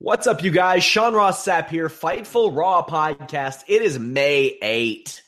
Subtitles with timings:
[0.00, 0.84] What's up, you guys?
[0.84, 3.64] Sean Ross Sapp here, Fightful Raw podcast.
[3.66, 5.22] It is May 8.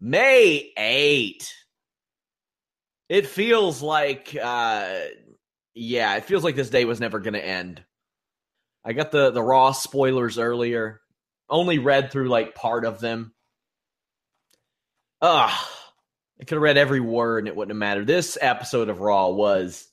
[0.00, 1.54] May 8.
[3.08, 4.96] It feels like, uh,
[5.72, 7.84] yeah, it feels like this day was never going to end.
[8.84, 11.00] I got the, the Raw spoilers earlier,
[11.48, 13.34] only read through like part of them.
[15.22, 15.66] Ugh.
[16.40, 18.08] I could have read every word and it wouldn't have mattered.
[18.08, 19.86] This episode of Raw was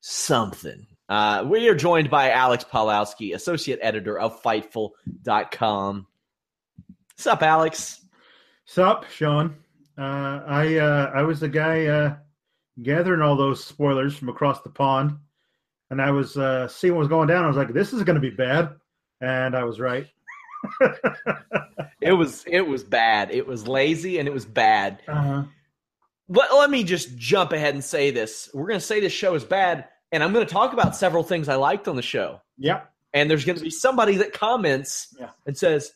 [0.00, 0.86] something.
[1.10, 6.06] Uh, we are joined by Alex Pawlowski, associate editor of Fightful.com.
[7.10, 8.06] What's up, Alex?
[8.64, 9.56] Sup, Sean?
[9.98, 12.14] Uh, I uh, I was the guy uh,
[12.80, 15.18] gathering all those spoilers from across the pond,
[15.90, 17.42] and I was uh, seeing what was going down.
[17.42, 18.70] I was like, "This is going to be bad,"
[19.20, 20.06] and I was right.
[22.00, 23.32] it was it was bad.
[23.32, 25.00] It was lazy and it was bad.
[25.08, 25.42] Uh-huh.
[26.28, 29.34] But let me just jump ahead and say this: we're going to say this show
[29.34, 32.40] is bad and I'm going to talk about several things I liked on the show.
[32.58, 32.82] Yeah.
[33.12, 35.30] And there's going to be somebody that comments yeah.
[35.46, 35.92] and says,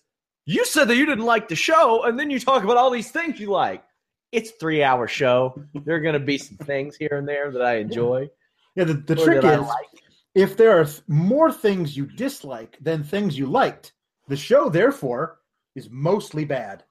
[0.46, 3.10] "You said that you didn't like the show, and then you talk about all these
[3.10, 3.84] things you like."
[4.32, 5.62] It's a three hour show.
[5.84, 8.30] there are going to be some things here and there that I enjoy.
[8.74, 8.84] Yeah.
[8.84, 9.86] The, the trick is, like.
[10.34, 13.92] if there are more things you dislike than things you liked,
[14.26, 15.38] the show therefore
[15.76, 16.82] is mostly bad.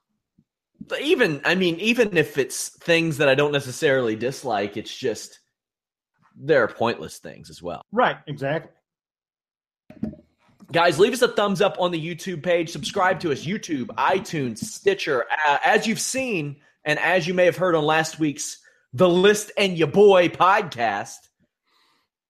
[1.01, 5.40] Even I mean, even if it's things that I don't necessarily dislike, it's just
[6.35, 7.83] there are pointless things as well.
[7.91, 8.71] Right, exactly.
[10.71, 12.69] Guys, leave us a thumbs up on the YouTube page.
[12.69, 15.25] Subscribe to us, YouTube, iTunes, Stitcher.
[15.47, 18.59] Uh, as you've seen, and as you may have heard on last week's
[18.93, 21.17] The List and Your Boy podcast,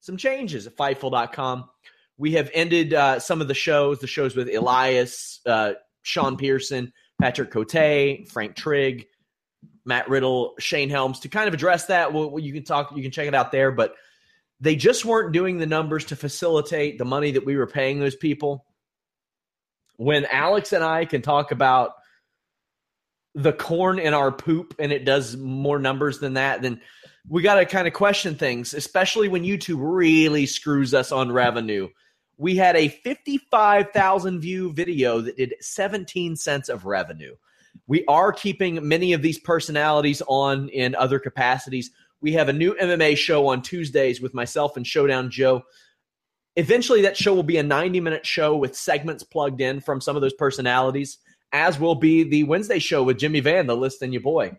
[0.02, 1.70] some changes at Fightful.com.
[2.18, 6.92] We have ended uh, some of the shows, the shows with Elias, uh, Sean Pearson,
[7.22, 9.08] Patrick Cote, Frank Trigg,
[9.86, 12.14] Matt Riddle, Shane Helms to kind of address that.
[12.14, 13.96] Well, you can talk, you can check it out there, but
[14.60, 18.16] they just weren't doing the numbers to facilitate the money that we were paying those
[18.16, 18.66] people.
[19.98, 21.94] When Alex and I can talk about
[23.36, 26.82] the corn in our poop and it does more numbers than that, then
[27.28, 31.90] we got to kind of question things, especially when YouTube really screws us on revenue.
[32.38, 37.36] We had a 55,000 view video that did 17 cents of revenue.
[37.88, 41.92] We are keeping many of these personalities on in other capacities.
[42.22, 45.64] We have a new MMA show on Tuesdays with myself and Showdown Joe.
[46.56, 50.16] Eventually, that show will be a 90 minute show with segments plugged in from some
[50.16, 51.18] of those personalities,
[51.52, 54.58] as will be the Wednesday show with Jimmy Van, the list and your boy.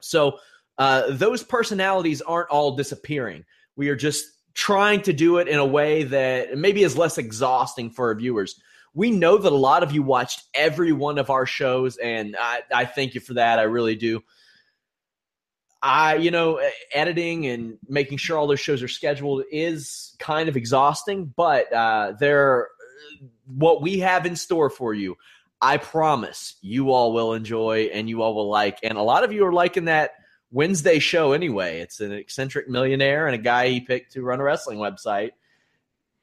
[0.00, 0.38] So,
[0.78, 3.44] uh, those personalities aren't all disappearing.
[3.76, 7.90] We are just trying to do it in a way that maybe is less exhausting
[7.90, 8.60] for our viewers
[8.96, 12.62] we know that a lot of you watched every one of our shows, and I,
[12.74, 13.58] I thank you for that.
[13.58, 14.24] I really do.
[15.82, 16.60] I, you know,
[16.94, 22.14] editing and making sure all those shows are scheduled is kind of exhausting, but uh,
[22.18, 22.68] they're
[23.44, 25.18] what we have in store for you.
[25.60, 28.78] I promise you all will enjoy and you all will like.
[28.82, 30.12] And a lot of you are liking that
[30.50, 31.80] Wednesday show anyway.
[31.80, 35.32] It's an eccentric millionaire and a guy he picked to run a wrestling website.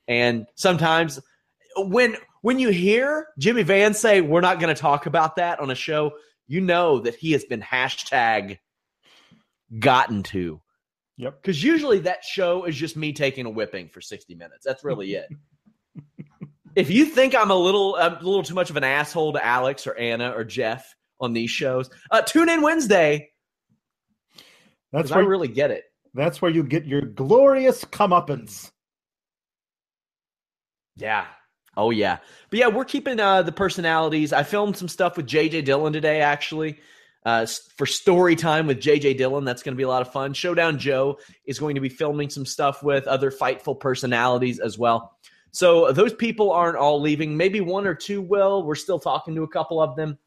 [0.08, 1.20] And sometimes
[1.78, 5.72] when when you hear Jimmy Van say we're not going to talk about that on
[5.72, 6.12] a show,
[6.46, 8.60] you know that he has been hashtag
[9.80, 10.62] gotten to
[11.18, 11.42] Yep.
[11.42, 14.66] Because usually that show is just me taking a whipping for 60 minutes.
[14.66, 15.28] That's really it.
[16.76, 19.86] if you think I'm a little a little too much of an asshole to Alex
[19.86, 23.30] or Anna or Jeff on these shows, uh, tune in Wednesday.
[24.92, 25.84] That's I where really get it.
[26.14, 28.72] that's where you get your glorious comeuppance.
[30.96, 31.26] Yeah.
[31.76, 32.18] Oh yeah.
[32.50, 34.34] But yeah, we're keeping uh, the personalities.
[34.34, 36.80] I filmed some stuff with JJ Dillon today, actually.
[37.26, 37.46] Uh,
[37.78, 40.34] for story time with JJ Dillon, that's going to be a lot of fun.
[40.34, 45.18] Showdown Joe is going to be filming some stuff with other fightful personalities as well.
[45.52, 47.38] So those people aren't all leaving.
[47.38, 48.64] Maybe one or two will.
[48.64, 50.18] We're still talking to a couple of them.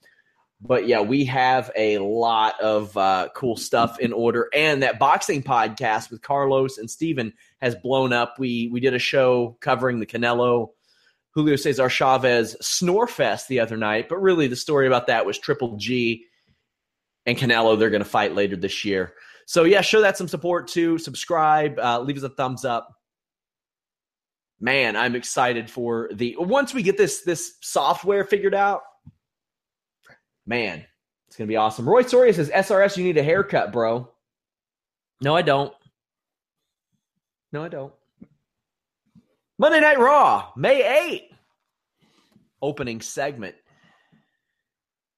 [0.60, 4.48] But yeah, we have a lot of uh, cool stuff in order.
[4.54, 8.38] And that boxing podcast with Carlos and Steven has blown up.
[8.38, 10.70] We we did a show covering the Canelo
[11.36, 15.76] Julio Cesar Chavez Snorefest the other night, but really the story about that was Triple
[15.76, 16.24] G
[17.26, 17.78] and Canelo.
[17.78, 19.12] They're going to fight later this year.
[19.44, 20.96] So yeah, show that some support too.
[20.96, 22.88] Subscribe, uh, leave us a thumbs up.
[24.60, 28.80] Man, I'm excited for the once we get this this software figured out.
[30.46, 30.86] Man,
[31.28, 31.86] it's gonna be awesome.
[31.86, 34.10] Roy Soria says, "SRS, you need a haircut, bro."
[35.20, 35.74] No, I don't.
[37.52, 37.92] No, I don't.
[39.58, 40.82] Monday Night Raw, May
[41.32, 41.36] 8th.
[42.62, 43.54] Opening segment.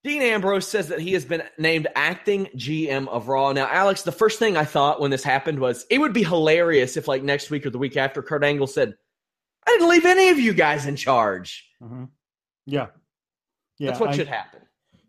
[0.04, 3.52] Dean Ambrose says that he has been named acting GM of Raw.
[3.52, 6.96] Now, Alex, the first thing I thought when this happened was it would be hilarious
[6.96, 8.94] if, like, next week or the week after, Kurt Angle said,
[9.66, 11.68] I didn't leave any of you guys in charge.
[11.82, 12.04] Mm-hmm.
[12.66, 12.86] Yeah.
[13.78, 13.88] Yeah.
[13.88, 14.60] That's what I- should happen.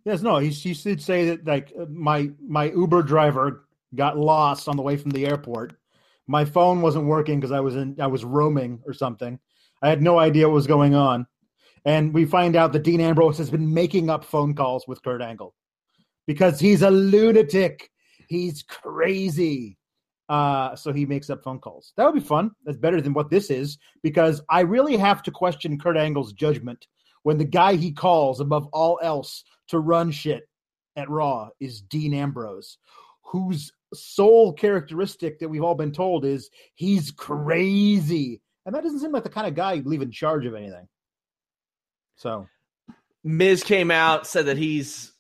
[0.06, 4.76] Yes, no, he, he should say that like my my Uber driver got lost on
[4.78, 5.74] the way from the airport.
[6.30, 9.40] My phone wasn't working because I was in I was roaming or something.
[9.82, 11.26] I had no idea what was going on,
[11.86, 15.24] and we find out that Dean Ambrose has been making up phone calls with Kurt
[15.24, 15.56] Angle
[16.28, 17.90] because he's a lunatic.
[18.28, 19.80] He's crazy.
[20.30, 21.94] Uh, so he makes up phone calls.
[21.98, 22.52] That would be fun.
[22.64, 26.86] That's better than what this is because I really have to question Kurt Angle's judgment
[27.24, 30.48] when the guy he calls above all else to run shit
[30.96, 32.78] at Raw is Dean Ambrose,
[33.24, 38.42] whose sole characteristic that we've all been told is he's crazy.
[38.66, 40.88] And that doesn't seem like the kind of guy you'd leave in charge of anything.
[42.18, 42.48] So,
[43.24, 45.14] Miz came out, said that he's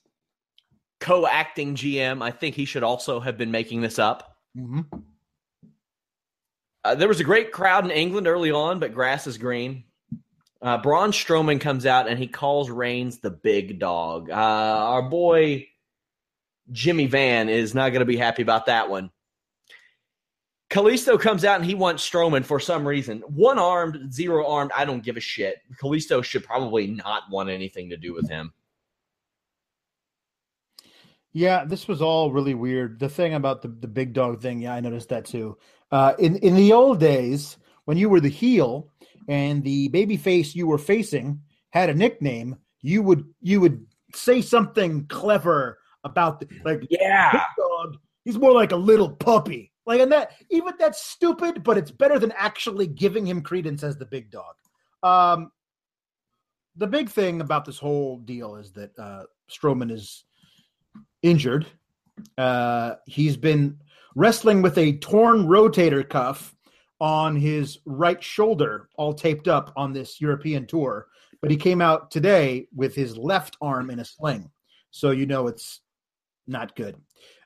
[1.00, 2.21] co acting GM.
[2.21, 4.38] I think he should also have been making this up.
[4.56, 4.86] mhm.
[6.83, 9.83] Uh, there was a great crowd in England early on, but grass is green.
[10.62, 14.30] Uh, Braun Strowman comes out and he calls Reigns the big dog.
[14.30, 15.68] Uh, our boy
[16.71, 19.12] Jimmy Van is not going to be happy about that one.
[20.69, 23.21] Kalisto comes out and he wants Strowman for some reason.
[23.21, 24.71] One armed, zero armed.
[24.77, 25.57] I don't give a shit.
[25.81, 28.54] Kalisto should probably not want anything to do with him.
[31.31, 33.00] yeah, this was all really weird.
[33.00, 35.57] The thing about the, the big dog thing, yeah, I noticed that too.
[35.92, 38.89] Uh, in in the old days, when you were the heel
[39.27, 44.42] and the baby face you were facing had a nickname, you would you would say
[44.42, 47.44] something clever about the, like Yeah.
[47.57, 47.98] dog.
[48.25, 49.72] He's more like a little puppy.
[49.86, 53.98] Like and that even that's stupid, but it's better than actually giving him credence as
[53.98, 54.56] the big dog.
[55.04, 55.51] Um
[56.75, 60.25] the big thing about this whole deal is that uh Strowman is
[61.24, 61.66] injured.
[62.38, 63.78] Uh he's been
[64.16, 66.56] wrestling with a torn rotator cuff
[67.02, 71.07] on his right shoulder, all taped up on this European tour.
[71.42, 74.52] But he came out today with his left arm in a sling.
[74.92, 75.81] So you know it's
[76.50, 76.96] not good.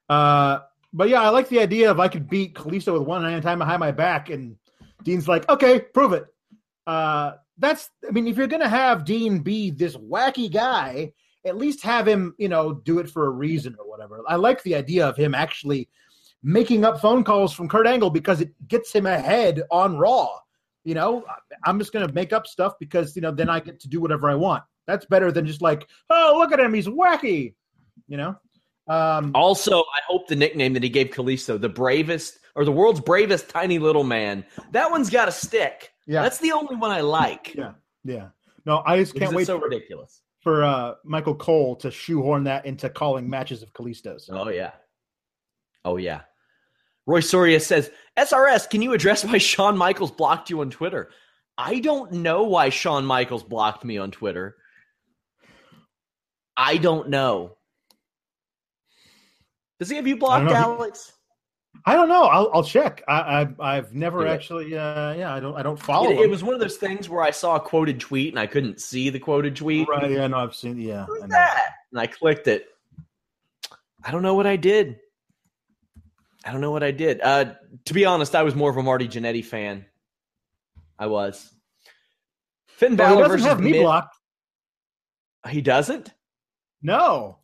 [0.10, 0.60] Uh,
[0.94, 3.58] but yeah, I like the idea of I could beat Kalisto with one hand tied
[3.58, 4.58] behind my back, and
[5.04, 6.26] Dean's like, okay, prove it.
[6.86, 11.14] Uh, that's, I mean, if you're gonna have Dean be this wacky guy,
[11.46, 14.22] at least have him, you know, do it for a reason or whatever.
[14.28, 15.90] I like the idea of him actually
[16.42, 20.40] making up phone calls from Kurt Angle because it gets him ahead on Raw.
[20.84, 21.26] You know,
[21.66, 24.30] I'm just gonna make up stuff because you know then I get to do whatever
[24.30, 24.64] I want.
[24.86, 27.56] That's better than just like, oh, look at him, he's wacky.
[28.08, 28.36] You know.
[28.88, 33.00] Um, Also, I hope the nickname that he gave Kalisto, the bravest or the world's
[33.00, 35.92] bravest tiny little man, that one's got to stick.
[36.06, 37.56] yeah, That's the only one I like.
[37.56, 37.72] yeah,
[38.04, 38.28] yeah.
[38.66, 40.22] No, I just can't wait so for, ridiculous.
[40.42, 44.30] for uh, Michael Cole to shoehorn that into calling matches of Kalisto's.
[44.32, 44.72] Oh yeah.
[45.84, 46.22] Oh yeah.
[47.06, 51.10] Roy Soria says, SRS, can you address why Shawn Michaels blocked you on Twitter?
[51.58, 54.56] I don't know why Shawn Michaels blocked me on Twitter.
[56.56, 57.58] I don't know.
[59.80, 60.50] Does he have you blocked.
[60.50, 61.14] He- Alex?
[61.86, 62.26] I don't know.
[62.26, 63.04] I'll, I'll check.
[63.08, 64.78] I, I've I've never actually.
[64.78, 66.12] Uh, yeah, I don't I don't follow.
[66.12, 68.46] It, it was one of those things where I saw a quoted tweet and I
[68.46, 69.88] couldn't see the quoted tweet.
[69.90, 70.10] right.
[70.10, 70.80] Yeah, no, I've seen.
[70.80, 71.62] Yeah, Who's I that?
[71.92, 72.68] And I clicked it.
[74.04, 75.00] I don't know what I did.
[76.46, 77.22] I don't know what I did.
[77.22, 77.54] Uh,
[77.86, 79.86] to be honest, I was more of a Marty Jannetty fan.
[81.00, 81.52] I was.
[82.68, 84.16] Finn Well, he Balor doesn't have me Miz- blocked.
[85.50, 86.14] He doesn't.
[86.82, 87.40] No.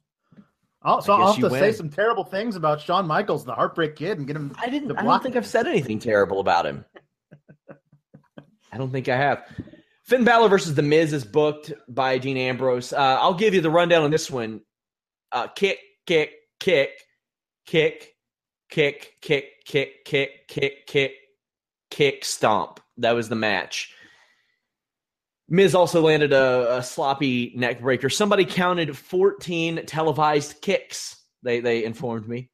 [0.82, 3.54] I'll, so I I'll have you to say some terrible things about Shawn Michaels, the
[3.54, 4.54] Heartbreak Kid, and get him.
[4.58, 4.90] I didn't.
[4.90, 5.40] to I don't think me.
[5.40, 6.86] I've said anything terrible about him.
[8.72, 9.46] I don't think I have.
[10.04, 12.94] Finn Balor versus The Miz is booked by Dean Ambrose.
[12.94, 14.62] Uh, I'll give you the rundown on this one.
[15.32, 16.92] Uh, kick, kick, kick,
[17.66, 18.16] kick,
[18.70, 21.12] kick, kick, kick, kick, kick, kick,
[21.92, 22.80] kick, stomp.
[22.98, 23.94] That was the match.
[25.50, 28.10] Miz also landed a, a sloppy neck breaker.
[28.10, 31.16] Somebody counted 14 televised kicks.
[31.44, 32.50] They they informed me.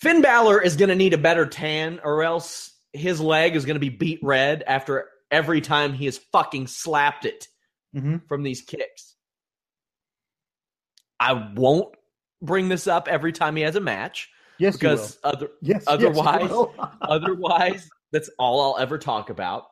[0.00, 3.76] Finn Balor is going to need a better tan, or else his leg is going
[3.76, 7.46] to be beat red after every time he has fucking slapped it
[7.94, 8.26] Mhm.
[8.26, 9.14] from these kicks.
[11.20, 11.94] I won't
[12.40, 16.88] bring this up every time he has a match Yes, because other yes, otherwise- yes,
[17.02, 19.66] otherwise that's all I'll ever talk about.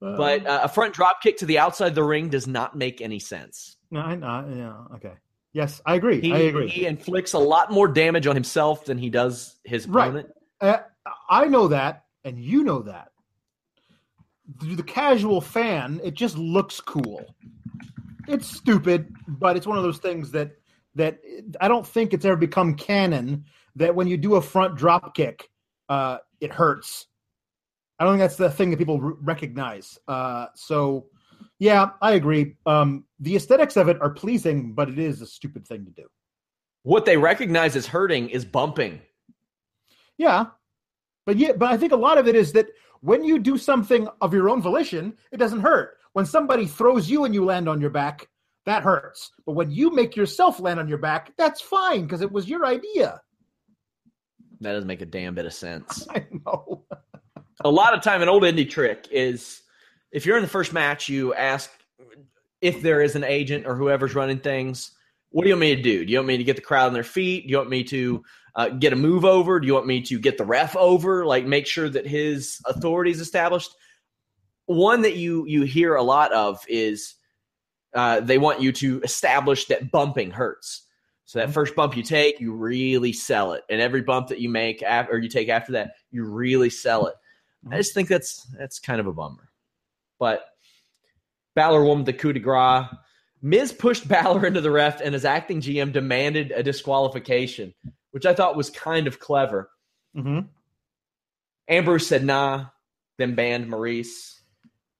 [0.00, 3.00] But uh, a front drop kick to the outside of the ring does not make
[3.00, 3.76] any sense.
[3.90, 5.14] no, I, I, yeah, okay.
[5.52, 6.20] Yes, I agree.
[6.20, 6.68] He, I agree.
[6.68, 10.06] he inflicts a lot more damage on himself than he does his Right.
[10.08, 10.28] opponent.
[10.60, 10.78] Uh,
[11.30, 13.12] I know that, and you know that.
[14.60, 17.34] To the casual fan, it just looks cool.
[18.26, 20.52] It's stupid, but it's one of those things that
[20.96, 21.18] that
[21.60, 23.44] I don't think it's ever become canon
[23.76, 25.48] that when you do a front drop kick,
[25.88, 27.06] uh, it hurts.
[27.98, 29.98] I don't think that's the thing that people r- recognize.
[30.08, 31.06] Uh, so,
[31.58, 32.56] yeah, I agree.
[32.66, 36.06] Um, the aesthetics of it are pleasing, but it is a stupid thing to do.
[36.82, 39.00] What they recognize as hurting is bumping.
[40.18, 40.46] Yeah.
[41.26, 42.66] But yeah, but I think a lot of it is that
[43.00, 45.98] when you do something of your own volition, it doesn't hurt.
[46.12, 48.28] When somebody throws you and you land on your back,
[48.66, 49.32] that hurts.
[49.46, 52.64] But when you make yourself land on your back, that's fine because it was your
[52.64, 53.20] idea.
[54.60, 56.06] That doesn't make a damn bit of sense.
[56.14, 56.84] I know.
[57.64, 59.62] A lot of time an old indie trick is
[60.12, 61.70] if you're in the first match you ask
[62.60, 64.92] if there is an agent or whoever's running things
[65.34, 66.04] what do you want me to do?
[66.04, 67.42] Do you want me to get the crowd on their feet?
[67.42, 68.22] Do you want me to
[68.54, 69.58] uh, get a move over?
[69.58, 71.26] Do you want me to get the ref over?
[71.26, 73.74] Like make sure that his authority is established.
[74.66, 77.16] One that you you hear a lot of is
[77.96, 80.86] uh, they want you to establish that bumping hurts.
[81.24, 83.64] So that first bump you take you really sell it.
[83.68, 87.08] And every bump that you make af- or you take after that you really sell
[87.08, 87.16] it
[87.70, 89.50] I just think that's that's kind of a bummer.
[90.18, 90.44] But
[91.54, 92.86] Balor won the coup de grace.
[93.42, 97.74] Miz pushed Balor into the ref, and his acting GM demanded a disqualification,
[98.10, 99.70] which I thought was kind of clever.
[100.14, 100.40] hmm
[101.68, 102.66] Ambrose said nah,
[103.18, 104.40] then banned Maryse.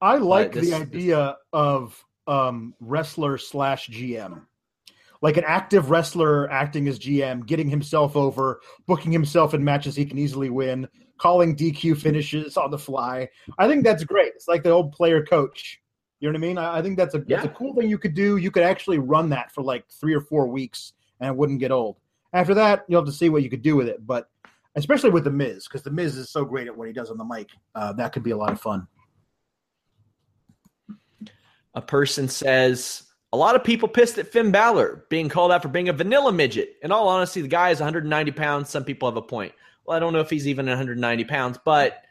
[0.00, 4.42] I like this- the idea of um, wrestler slash GM.
[5.20, 10.04] Like an active wrestler acting as GM, getting himself over, booking himself in matches he
[10.04, 10.86] can easily win,
[11.18, 13.28] calling DQ finishes on the fly.
[13.58, 14.32] I think that's great.
[14.34, 15.80] It's like the old player coach.
[16.20, 16.58] You know what I mean?
[16.58, 18.36] I, I think that's a that's a cool thing you could do.
[18.36, 21.70] You could actually run that for like three or four weeks and it wouldn't get
[21.70, 21.96] old.
[22.32, 24.06] After that, you'll have to see what you could do with it.
[24.06, 24.28] But
[24.74, 27.18] especially with the Miz, because the Miz is so great at what he does on
[27.18, 28.86] the mic, uh, that could be a lot of fun.
[31.74, 33.02] A person says
[33.32, 36.32] a lot of people pissed at Finn Balor being called out for being a vanilla
[36.32, 36.76] midget.
[36.82, 38.70] In all honesty, the guy is 190 pounds.
[38.70, 39.52] Some people have a point.
[39.86, 42.02] Well, I don't know if he's even 190 pounds, but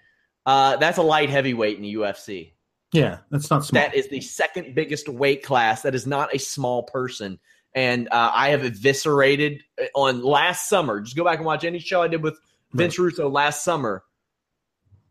[0.45, 2.53] uh, that's a light heavyweight in the UFC.
[2.91, 3.91] Yeah, that's not smart.
[3.91, 5.81] That is the second biggest weight class.
[5.81, 7.39] That is not a small person.
[7.73, 11.01] And uh, I have eviscerated uh, on last summer.
[11.01, 12.39] Just go back and watch any show I did with
[12.73, 14.03] Vince Russo last summer.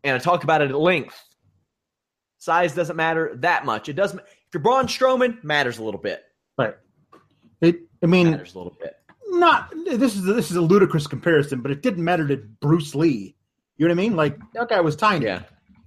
[0.05, 1.21] And I talk about it at length.
[2.37, 3.89] Size doesn't matter that much.
[3.89, 4.19] It doesn't.
[4.19, 6.23] If you're Braun Strowman, matters a little bit.
[6.57, 6.75] Right.
[7.61, 7.81] It.
[8.01, 8.95] I mean, Matters a little bit.
[9.39, 13.35] Not this is this is a ludicrous comparison, but it didn't matter to Bruce Lee.
[13.77, 14.15] You know what I mean?
[14.15, 15.25] Like that guy was tiny.
[15.25, 15.43] Yeah.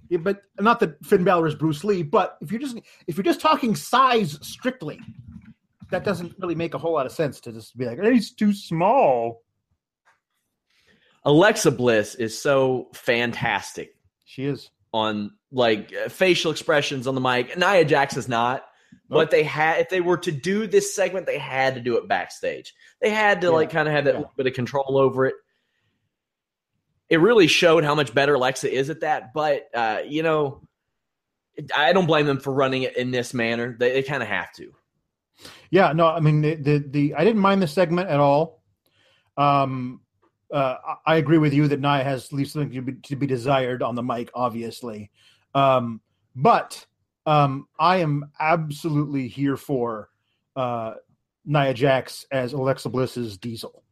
[0.09, 2.01] Yeah, but not that Finn Balor is Bruce Lee.
[2.01, 2.77] But if you're just
[3.07, 4.99] if you're just talking size strictly,
[5.91, 8.31] that doesn't really make a whole lot of sense to just be like, "Hey, he's
[8.31, 9.41] too small.
[11.25, 14.69] Alexa Bliss is so fantastic She is.
[14.93, 17.57] on like facial expressions on the mic.
[17.57, 18.63] Nia Jax is not.
[19.09, 22.07] But they had if they were to do this segment, they had to do it
[22.09, 22.73] backstage.
[23.01, 24.19] They had to Yeah, like kind of have that yeah.
[24.19, 25.35] little bit of control over it.
[27.09, 29.33] It really showed how much better Alexa is at that.
[29.33, 30.67] But uh, you know,
[31.73, 33.77] I don't blame them for running it in this manner.
[33.79, 34.73] They, they kind of have to.
[35.71, 38.61] Yeah, no, I mean the, the the I didn't mind the segment at all.
[39.37, 40.01] Um,
[40.51, 40.75] uh,
[41.05, 43.81] I I agree with you that Nia has leaves something to be, to be desired
[43.83, 45.11] on the mic, obviously.
[45.55, 46.01] Um,
[46.35, 46.85] but
[47.27, 50.09] um, I am absolutely here for
[50.55, 50.93] uh,
[51.45, 53.83] Nia Jax as Alexa Bliss's Diesel.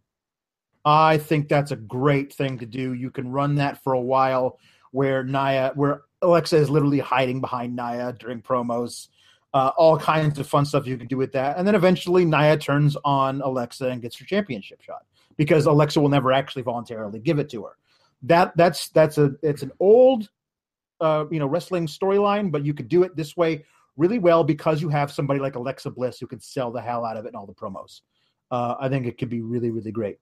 [0.86, 2.94] I think that's a great thing to do.
[2.94, 4.58] You can run that for a while
[4.92, 9.10] where Nia, where Alexa is literally hiding behind Nia during promos.
[9.54, 11.58] Uh, all kinds of fun stuff you can do with that.
[11.58, 15.06] And then eventually Nia turns on Alexa and gets her championship shot
[15.38, 17.77] because Alexa will never actually voluntarily give it to her.
[18.24, 20.30] That that's that's a it's an old
[21.02, 23.66] uh, you know wrestling storyline, but you could do it this way
[23.98, 27.18] really well because you have somebody like Alexa Bliss who can sell the hell out
[27.18, 28.02] of it in all the promos.
[28.52, 30.18] Uh, I think it could be really really great.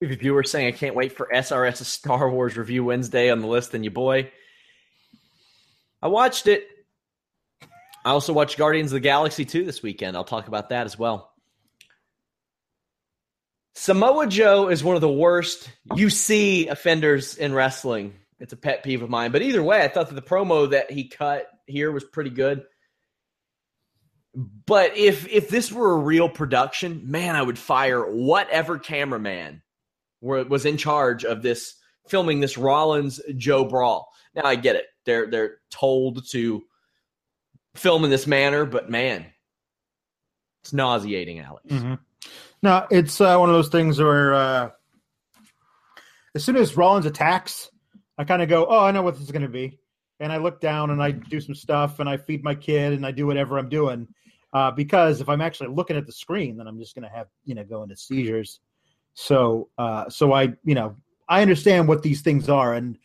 [0.00, 3.46] We have viewer saying, "I can't wait for SRS's Star Wars review Wednesday on the
[3.46, 4.30] list." And you boy,
[6.00, 6.66] I watched it.
[8.04, 10.16] I also watched Guardians of the Galaxy 2 this weekend.
[10.16, 11.32] I'll talk about that as well.
[13.74, 18.14] Samoa Joe is one of the worst UC offenders in wrestling.
[18.42, 19.30] It's a pet peeve of mine.
[19.30, 22.64] But either way, I thought that the promo that he cut here was pretty good.
[24.34, 29.62] But if if this were a real production, man, I would fire whatever cameraman
[30.20, 31.76] were, was in charge of this
[32.08, 34.10] filming this Rollins Joe brawl.
[34.34, 36.64] Now I get it; they're they're told to
[37.76, 39.24] film in this manner, but man,
[40.62, 41.66] it's nauseating, Alex.
[41.68, 42.86] Mm-hmm.
[42.90, 44.70] It's uh, one of those things where uh,
[46.34, 47.70] as soon as Rollins attacks,
[48.18, 49.78] I kind of go, "Oh, I know what this is going to be,"
[50.20, 53.04] and I look down and I do some stuff and I feed my kid and
[53.04, 54.08] I do whatever I'm doing.
[54.52, 57.28] Uh, because if I'm actually looking at the screen, then I'm just going to have
[57.44, 58.60] you know go into seizures.
[59.14, 60.96] So, uh, so I you know
[61.28, 62.98] I understand what these things are, and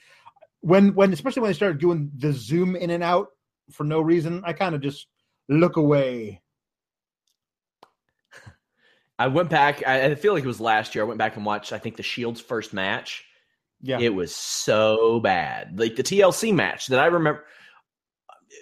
[0.61, 3.29] when when especially when they started doing the zoom in and out
[3.71, 5.07] for no reason, I kind of just
[5.47, 6.41] look away.
[9.19, 9.85] I went back.
[9.87, 11.03] I feel like it was last year.
[11.03, 11.73] I went back and watched.
[11.73, 13.25] I think the Shield's first match.
[13.81, 15.79] Yeah, it was so bad.
[15.79, 17.45] Like the TLC match that I remember.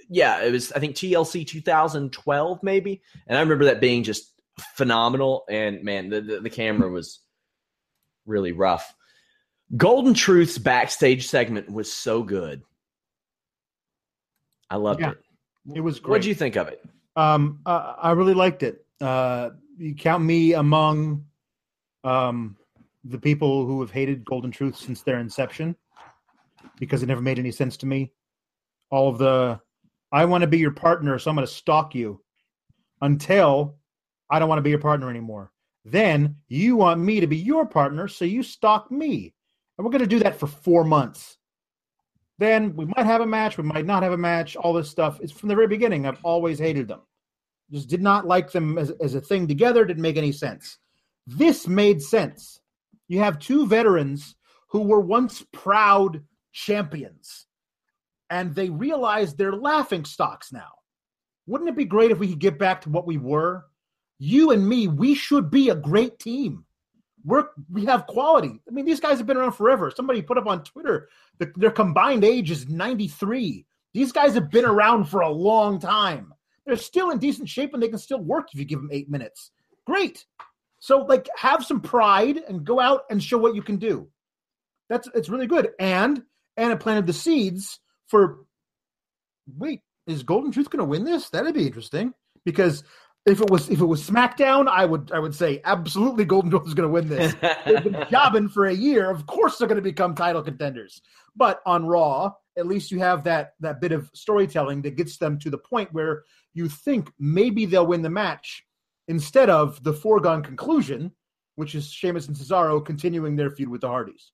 [0.10, 0.72] Yeah, it was.
[0.72, 4.34] I think TLC 2012 maybe, and I remember that being just
[4.76, 5.46] phenomenal.
[5.50, 7.20] And man, the the, the camera was
[8.26, 8.94] really rough.
[9.76, 12.62] Golden Truth's backstage segment was so good.
[14.70, 15.18] I loved yeah, it.
[15.76, 16.12] It was great.
[16.12, 16.84] What did you think of it?
[17.16, 18.86] Um, uh, I really liked it.
[19.00, 21.26] Uh, you count me among
[22.04, 22.58] um,
[23.06, 25.76] the people who have hated Golden Truth since their inception
[26.80, 28.12] because it never made any sense to me.
[28.90, 29.60] All of the,
[30.12, 32.22] I want to be your partner, so I'm going to stalk you
[33.02, 33.78] until
[34.30, 35.52] I don't want to be your partner anymore.
[35.84, 39.34] Then you want me to be your partner, so you stalk me.
[39.78, 41.38] And we're going to do that for four months.
[42.38, 45.20] Then we might have a match, we might not have a match, all this stuff.
[45.22, 46.06] It's from the very beginning.
[46.06, 47.02] I've always hated them.
[47.72, 50.80] Just did not like them as, as a thing together, didn't make any sense.
[51.28, 52.60] This made sense.
[53.08, 54.36] You have two veterans
[54.68, 57.46] who were once proud champions,
[58.30, 60.72] and they realize they're laughing stocks now.
[61.48, 63.66] Wouldn't it be great if we could get back to what we were?
[64.18, 66.66] You and me, we should be a great team
[67.26, 68.62] we're we have quality.
[68.68, 69.92] I mean, these guys have been around forever.
[69.92, 73.66] Somebody put up on Twitter that their combined age is 93.
[73.94, 76.34] These guys have been around for a long time.
[76.66, 79.10] They're still in decent shape and they can still work if you give them eight
[79.10, 79.52] minutes.
[79.86, 80.26] Great.
[80.86, 84.08] So, like, have some pride and go out and show what you can do.
[84.88, 85.70] That's it's really good.
[85.80, 86.22] And
[86.58, 88.46] and it planted the seeds for.
[89.58, 91.30] Wait, is Golden Truth going to win this?
[91.30, 92.14] That'd be interesting
[92.46, 92.84] because
[93.26, 96.68] if it was if it was SmackDown, I would I would say absolutely Golden Truth
[96.68, 97.34] is going to win this.
[97.66, 99.10] They've been jobbing for a year.
[99.10, 101.02] Of course, they're going to become title contenders.
[101.36, 105.40] But on Raw, at least you have that that bit of storytelling that gets them
[105.40, 108.65] to the point where you think maybe they'll win the match
[109.08, 111.12] instead of the foregone conclusion,
[111.56, 114.32] which is Sheamus and Cesaro continuing their feud with the Hardys.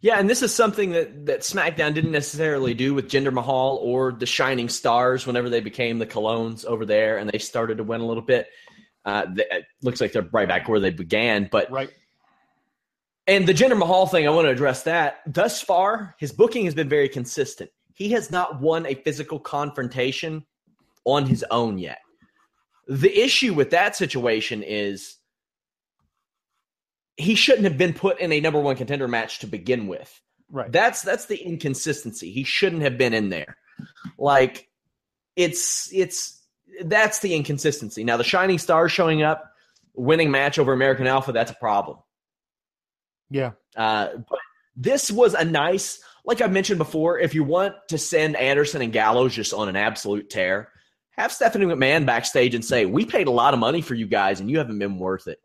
[0.00, 4.12] Yeah, and this is something that, that SmackDown didn't necessarily do with Jinder Mahal or
[4.12, 8.02] the Shining Stars whenever they became the Colóns over there and they started to win
[8.02, 8.48] a little bit.
[9.04, 11.90] Uh, it looks like they're right back where they began, but right.
[13.26, 15.20] And the Jinder Mahal thing, I want to address that.
[15.26, 17.70] Thus far, his booking has been very consistent.
[17.94, 20.44] He has not won a physical confrontation
[21.06, 22.00] on his own yet.
[22.86, 25.16] The issue with that situation is
[27.16, 30.20] he shouldn't have been put in a number one contender match to begin with.
[30.50, 30.70] Right.
[30.70, 32.30] That's that's the inconsistency.
[32.30, 33.56] He shouldn't have been in there.
[34.18, 34.68] Like
[35.36, 36.42] it's it's
[36.84, 38.04] that's the inconsistency.
[38.04, 39.52] Now the Shining Star showing up,
[39.94, 41.98] winning match over American Alpha, that's a problem.
[43.30, 43.52] Yeah.
[43.76, 44.38] Uh, but
[44.76, 48.92] this was a nice, like I mentioned before, if you want to send Anderson and
[48.92, 50.70] Gallows just on an absolute tear,
[51.16, 54.40] have Stephanie McMahon backstage and say, "We paid a lot of money for you guys,
[54.40, 55.40] and you haven't been worth it."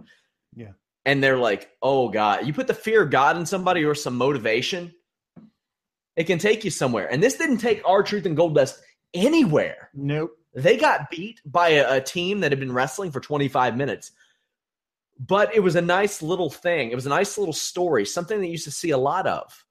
[0.55, 0.71] Yeah
[1.05, 4.15] and they're like, oh God, you put the fear of God in somebody or some
[4.15, 4.93] motivation,
[6.15, 7.11] it can take you somewhere.
[7.11, 8.77] And this didn't take R-Truth and Goldust
[9.13, 9.89] anywhere.
[9.95, 10.31] Nope.
[10.53, 14.11] They got beat by a, a team that had been wrestling for 25 minutes.
[15.19, 16.91] but it was a nice little thing.
[16.91, 19.65] It was a nice little story, something that you used to see a lot of.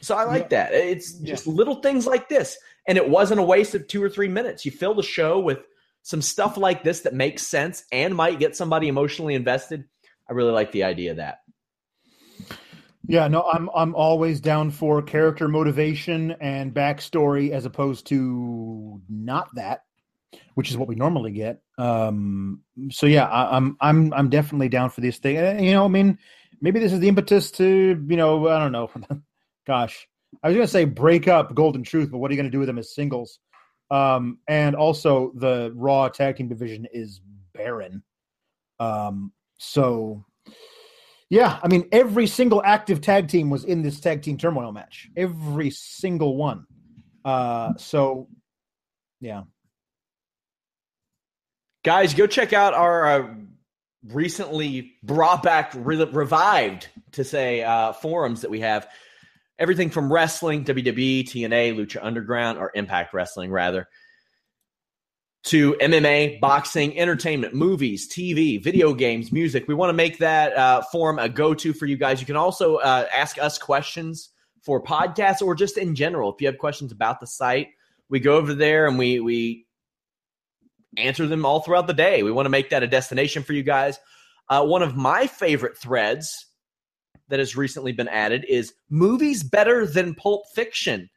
[0.00, 0.68] So I like yeah.
[0.68, 0.74] that.
[0.74, 1.52] It's just yeah.
[1.52, 2.58] little things like this.
[2.88, 4.64] And it wasn't a waste of two or three minutes.
[4.64, 5.60] You fill the show with
[6.02, 9.84] some stuff like this that makes sense and might get somebody emotionally invested.
[10.28, 11.40] I really like the idea of that.
[13.06, 19.48] Yeah, no, I'm I'm always down for character motivation and backstory as opposed to not
[19.54, 19.84] that,
[20.54, 21.62] which is what we normally get.
[21.78, 25.36] Um, so yeah, I, I'm, I'm I'm definitely down for this thing.
[25.64, 26.18] You know, I mean,
[26.60, 27.64] maybe this is the impetus to
[28.06, 28.90] you know I don't know.
[29.66, 30.06] Gosh,
[30.42, 32.68] I was gonna say break up Golden Truth, but what are you gonna do with
[32.68, 33.38] them as singles?
[33.90, 37.20] Um, and also the Raw tag team division is
[37.54, 38.02] barren.
[38.78, 40.24] Um, so
[41.30, 45.08] yeah, I mean, every single active tag team was in this tag team turmoil match.
[45.16, 46.64] Every single one.
[47.24, 48.28] Uh, so,
[49.20, 49.42] yeah.
[51.84, 53.34] Guys, go check out our uh,
[54.06, 58.88] recently brought back, re- revived to say, uh, forums that we have.
[59.58, 63.88] Everything from wrestling, WWE, TNA, Lucha Underground, or Impact Wrestling, rather
[65.44, 69.66] to MMA, boxing, entertainment, movies, TV, video games, music.
[69.66, 72.20] We want to make that uh, forum a go to for you guys.
[72.20, 74.30] You can also uh, ask us questions
[74.62, 76.34] for podcasts or just in general.
[76.34, 77.68] If you have questions about the site,
[78.10, 79.66] we go over there and we we
[80.96, 82.22] answer them all throughout the day.
[82.22, 83.98] We want to make that a destination for you guys.
[84.48, 86.46] Uh, one of my favorite threads
[87.28, 91.10] that has recently been added is movies better than Pulp Fiction.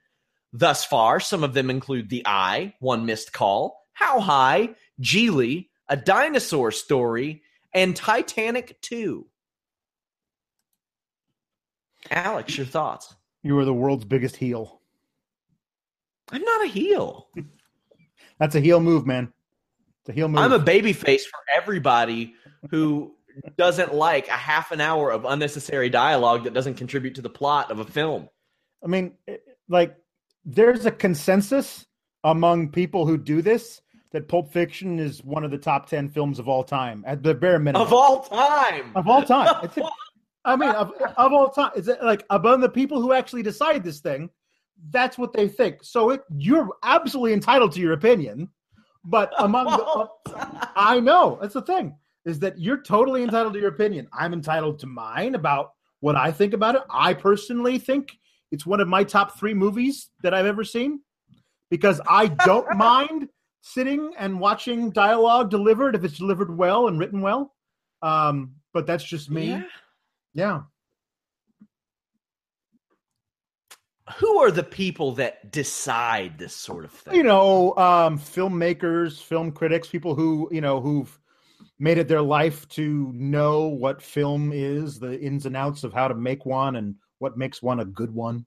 [0.54, 5.96] Thus far, some of them include The Eye, One Missed Call, how High, Gigli, A
[5.96, 7.44] Dinosaur Story,
[7.74, 9.26] and Titanic 2.
[12.10, 13.16] Alex, your thoughts?
[13.44, 14.82] You are the world's biggest heel.
[16.32, 17.30] I'm not a heel.
[18.40, 19.32] That's a heel move, man.
[20.02, 20.40] It's a heel move.
[20.40, 22.34] I'm a baby face for everybody
[22.70, 23.16] who
[23.58, 27.72] doesn't like a half an hour of unnecessary dialogue that doesn't contribute to the plot
[27.72, 28.30] of a film.
[28.84, 29.38] I mean, eh,
[29.70, 29.96] like,
[30.46, 31.86] there's a consensus
[32.24, 36.40] among people who do this that Pulp Fiction is one of the top ten films
[36.40, 39.70] of all time at the bare minimum of all time of all time.
[40.46, 43.84] I mean, of, of all time, is it like among the people who actually decide
[43.84, 44.30] this thing?
[44.90, 45.84] That's what they think.
[45.84, 48.50] So it, you're absolutely entitled to your opinion,
[49.06, 50.08] but among the,
[50.76, 54.08] I know that's the thing is that you're totally entitled to your opinion.
[54.14, 56.84] I'm entitled to mine about what I think about it.
[56.90, 58.12] I personally think
[58.52, 61.02] it's one of my top three movies that I've ever seen
[61.70, 63.30] because I don't mind
[63.62, 67.54] sitting and watching dialogue delivered if it's delivered well and written well.
[68.02, 69.50] Um, but that's just me.
[69.50, 69.64] Yeah.
[70.34, 70.62] yeah.
[74.18, 77.16] Who are the people that decide this sort of thing?
[77.16, 81.18] You know, um, filmmakers, film critics, people who, you know, who've
[81.82, 86.08] made it their life to know what film is, the ins and outs of how
[86.08, 88.46] to make one and what makes one a good one.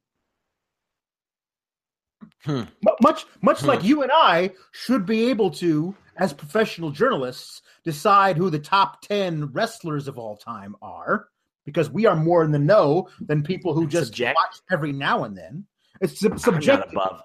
[2.45, 2.63] Hmm.
[3.03, 3.67] Much, much hmm.
[3.67, 9.03] like you and I should be able to, as professional journalists, decide who the top
[9.03, 11.27] ten wrestlers of all time are,
[11.65, 14.37] because we are more in the know than people who just Subject.
[14.41, 15.67] watch every now and then.
[16.01, 16.93] It's sub- subjective.
[16.93, 17.21] above.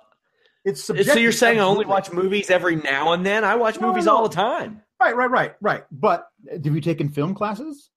[0.66, 1.14] It's subjective.
[1.14, 3.44] So you're saying I only watch movies every now and then?
[3.44, 4.82] I watch no, movies all the time.
[5.02, 5.84] Right, right, right, right.
[5.92, 7.90] But have you taken film classes?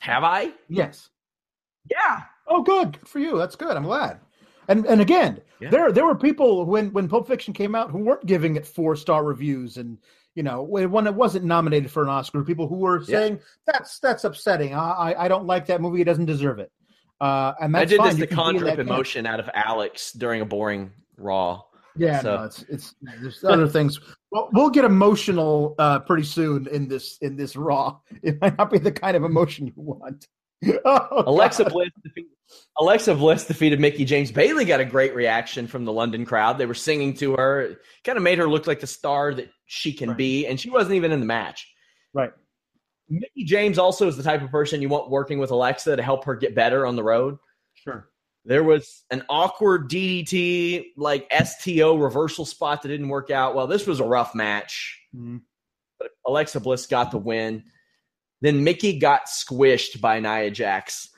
[0.00, 0.52] Have I?
[0.68, 1.10] Yes.
[1.90, 2.22] Yeah.
[2.46, 2.98] Oh, good.
[2.98, 3.38] good for you.
[3.38, 3.76] That's good.
[3.76, 4.20] I'm glad.
[4.68, 5.70] And and again, yeah.
[5.70, 8.94] there there were people when when Pulp Fiction came out who weren't giving it four
[8.94, 9.98] star reviews, and
[10.34, 13.42] you know when it wasn't nominated for an Oscar, people who were saying yeah.
[13.66, 14.74] that's that's upsetting.
[14.74, 16.00] I I don't like that movie.
[16.00, 16.70] It doesn't deserve it.
[17.20, 18.16] Uh, and I did fine.
[18.16, 21.62] this to conjure up emotion out of Alex during a boring Raw.
[21.96, 22.36] Yeah, so.
[22.36, 24.00] no, it's it's there's other things.
[24.30, 27.98] Well, we'll get emotional uh, pretty soon in this in this Raw.
[28.22, 30.26] It might not be the kind of emotion you want.
[30.84, 32.30] oh, Alexa Bliss defeated
[32.78, 34.30] Alexa Bliss defeated Mickie James.
[34.30, 36.58] Bayley got a great reaction from the London crowd.
[36.58, 37.76] They were singing to her.
[38.04, 40.18] kind of made her look like the star that she can right.
[40.18, 41.68] be, and she wasn't even in the match.
[42.14, 42.32] Right.
[43.08, 46.24] Mickie James also is the type of person you want working with Alexa to help
[46.24, 47.36] her get better on the road.
[47.74, 48.08] Sure.
[48.44, 53.54] There was an awkward DDT, like STO reversal spot that didn't work out.
[53.54, 55.38] Well, this was a rough match, mm-hmm.
[55.98, 57.62] but Alexa Bliss got the win.
[58.40, 61.08] Then Mickie got squished by Nia Jax.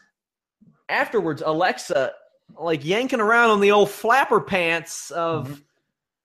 [0.90, 2.12] Afterwards, Alexa,
[2.60, 5.60] like yanking around on the old flapper pants of mm-hmm.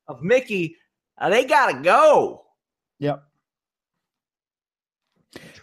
[0.10, 0.76] of Mickie,
[1.18, 2.44] uh, they gotta go.
[3.00, 3.24] Yep.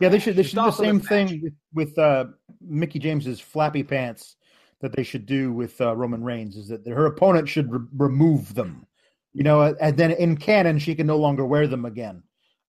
[0.00, 2.24] Yeah, they should they should do the same thing with, with uh,
[2.62, 4.35] Mickie James's flappy pants
[4.80, 6.56] that they should do with uh, Roman Reigns.
[6.56, 8.86] Is that her opponent should re- remove them,
[9.32, 12.22] you know, and then in canon she can no longer wear them again.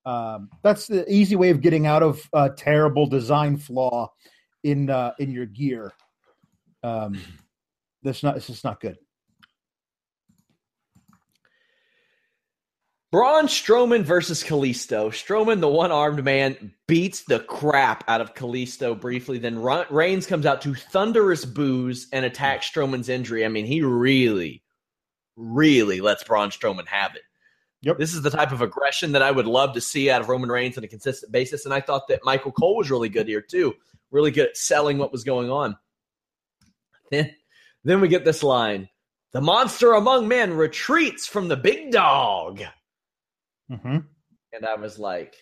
[0.06, 4.10] Um, that's the easy way of getting out of a terrible design flaw
[4.64, 5.92] in uh, in your gear.
[6.82, 7.20] Um,
[8.02, 8.36] that's not.
[8.36, 8.96] It's just not good.
[13.10, 15.08] Braun Strowman versus Kalisto.
[15.08, 19.38] Strowman, the one armed man, beats the crap out of Kalisto briefly.
[19.38, 23.46] Then Reigns comes out to thunderous boos and attacks Strowman's injury.
[23.46, 24.62] I mean, he really,
[25.36, 27.22] really lets Braun Strowman have it.
[27.80, 27.96] Yep.
[27.96, 30.50] This is the type of aggression that I would love to see out of Roman
[30.50, 31.64] Reigns on a consistent basis.
[31.64, 33.74] And I thought that Michael Cole was really good here, too.
[34.10, 35.78] Really good at selling what was going on.
[37.10, 37.34] Then,
[37.84, 38.90] then we get this line
[39.32, 42.60] The monster among men retreats from the big dog.
[43.70, 43.98] Mm-hmm.
[44.52, 45.36] And I was like,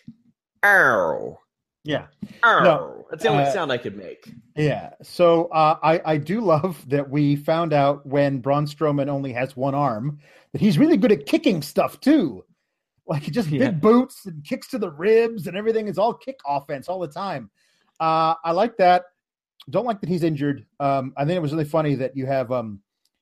[0.63, 1.39] "Ow."
[1.87, 2.07] Yeah.
[2.43, 4.29] Oh, no, that's the only uh, sound I could make.
[4.57, 4.89] Yeah.
[5.01, 9.55] So uh, I I do love that we found out when Braun Strowman only has
[9.55, 10.19] one arm
[10.51, 12.43] that he's really good at kicking stuff too.
[13.07, 13.69] Like he just yeah.
[13.69, 17.07] big boots and kicks to the ribs and everything is all kick offense all the
[17.07, 17.49] time.
[18.01, 19.03] Uh, I like that.
[19.69, 20.65] Don't like that he's injured.
[20.81, 22.81] Um, I think it was really funny that you have um,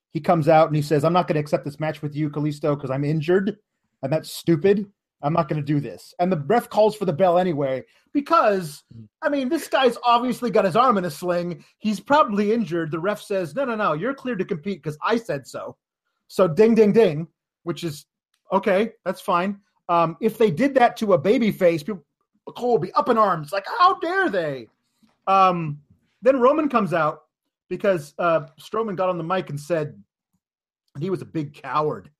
[0.09, 2.29] he comes out and he says, "I'm not going to accept this match with you,
[2.29, 3.57] Kalisto, because I'm injured,"
[4.01, 4.89] and that's stupid.
[5.25, 6.13] I'm not going to do this.
[6.19, 7.83] And the ref calls for the bell anyway
[8.13, 8.83] because,
[9.23, 11.65] I mean, this guy's obviously got his arm in a sling.
[11.79, 12.91] He's probably injured.
[12.91, 15.77] The ref says, no, no, no, you're clear to compete because I said so.
[16.27, 17.27] So ding, ding, ding,
[17.63, 18.05] which is
[18.53, 18.91] okay.
[19.03, 19.61] That's fine.
[19.89, 22.05] Um, if they did that to a baby face, people,
[22.55, 23.51] Cole would be up in arms.
[23.51, 24.67] Like, how dare they?
[25.25, 25.79] Um,
[26.21, 27.21] then Roman comes out
[27.67, 29.99] because uh, Strowman got on the mic and said
[30.99, 32.11] he was a big coward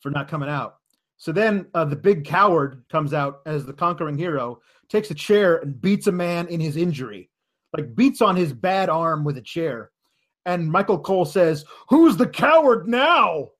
[0.00, 0.76] for not coming out.
[1.16, 5.56] So then uh, the big coward comes out as the conquering hero, takes a chair
[5.56, 7.30] and beats a man in his injury,
[7.76, 9.90] like beats on his bad arm with a chair.
[10.46, 13.50] And Michael Cole says, "Who's the coward now?"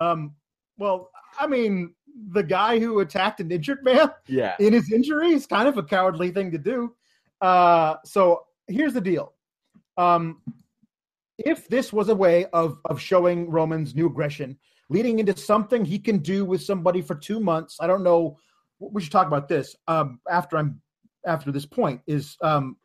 [0.00, 0.34] Um,
[0.78, 1.94] well, I mean,
[2.32, 5.82] the guy who attacked an injured man, yeah, in his injury is kind of a
[5.82, 6.94] cowardly thing to do.
[7.40, 9.34] Uh, so here's the deal.
[9.96, 10.42] Um,
[11.38, 15.98] if this was a way of of showing Roman's new aggression, leading into something he
[15.98, 17.78] can do with somebody for two months.
[17.80, 18.38] I don't know.
[18.78, 20.80] We should talk about this um, after I'm
[21.26, 22.02] after this point.
[22.06, 22.76] Is um,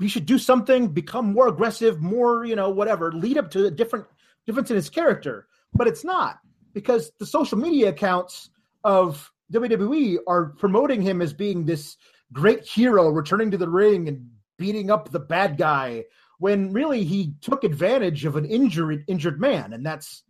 [0.00, 3.70] he should do something, become more aggressive, more you know whatever, lead up to a
[3.70, 4.06] different
[4.46, 5.46] difference in his character.
[5.72, 6.38] But it's not
[6.72, 8.50] because the social media accounts
[8.84, 11.96] of WWE are promoting him as being this
[12.32, 16.04] great hero returning to the ring and beating up the bad guy
[16.38, 20.22] when really he took advantage of an injured injured man and that's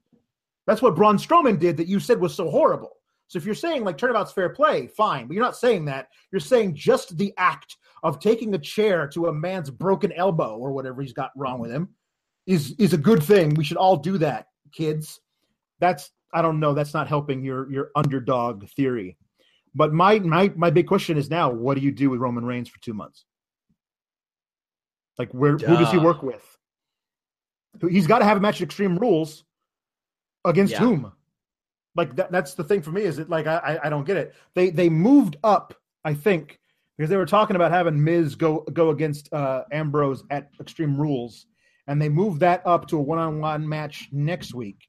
[0.66, 2.92] that's what Braun Strowman did that you said was so horrible.
[3.28, 6.08] So if you're saying like turnabout's fair play, fine, but you're not saying that.
[6.32, 10.72] You're saying just the act of taking a chair to a man's broken elbow or
[10.72, 11.90] whatever he's got wrong with him
[12.46, 13.54] is is a good thing.
[13.54, 15.20] We should all do that, kids.
[15.78, 16.74] That's I don't know.
[16.74, 19.16] That's not helping your your underdog theory.
[19.74, 22.68] But my my my big question is now: What do you do with Roman Reigns
[22.68, 23.24] for two months?
[25.18, 25.56] Like where?
[25.56, 25.68] Duh.
[25.68, 26.44] Who does he work with?
[27.88, 29.44] He's got to have a match at Extreme Rules
[30.44, 30.80] against yeah.
[30.80, 31.12] whom?
[31.96, 33.02] Like that, that's the thing for me.
[33.02, 34.34] Is it like I, I don't get it.
[34.54, 35.74] They they moved up,
[36.04, 36.58] I think,
[36.96, 41.46] because they were talking about having Miz go go against uh, Ambrose at Extreme Rules,
[41.88, 44.88] and they moved that up to a one on one match next week.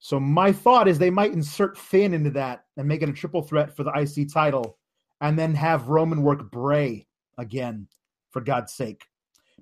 [0.00, 3.42] So my thought is they might insert Finn into that and make it a triple
[3.42, 4.78] threat for the IC title,
[5.20, 7.06] and then have Roman work Bray
[7.38, 7.86] again,
[8.30, 9.04] for God's sake.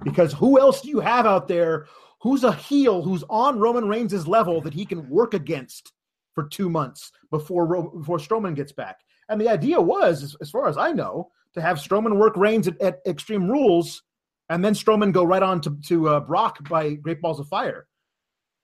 [0.02, 1.87] Because who else do you have out there
[2.20, 5.92] who's a heel who's on Roman Reigns' level that he can work against
[6.35, 9.00] for two months before before Strowman gets back.
[9.29, 12.68] And the idea was, as, as far as I know, to have Strowman work Reigns
[12.68, 14.02] at, at, Extreme Rules,
[14.50, 17.87] and then Strowman go right on to to uh, Brock by Great Balls of Fire.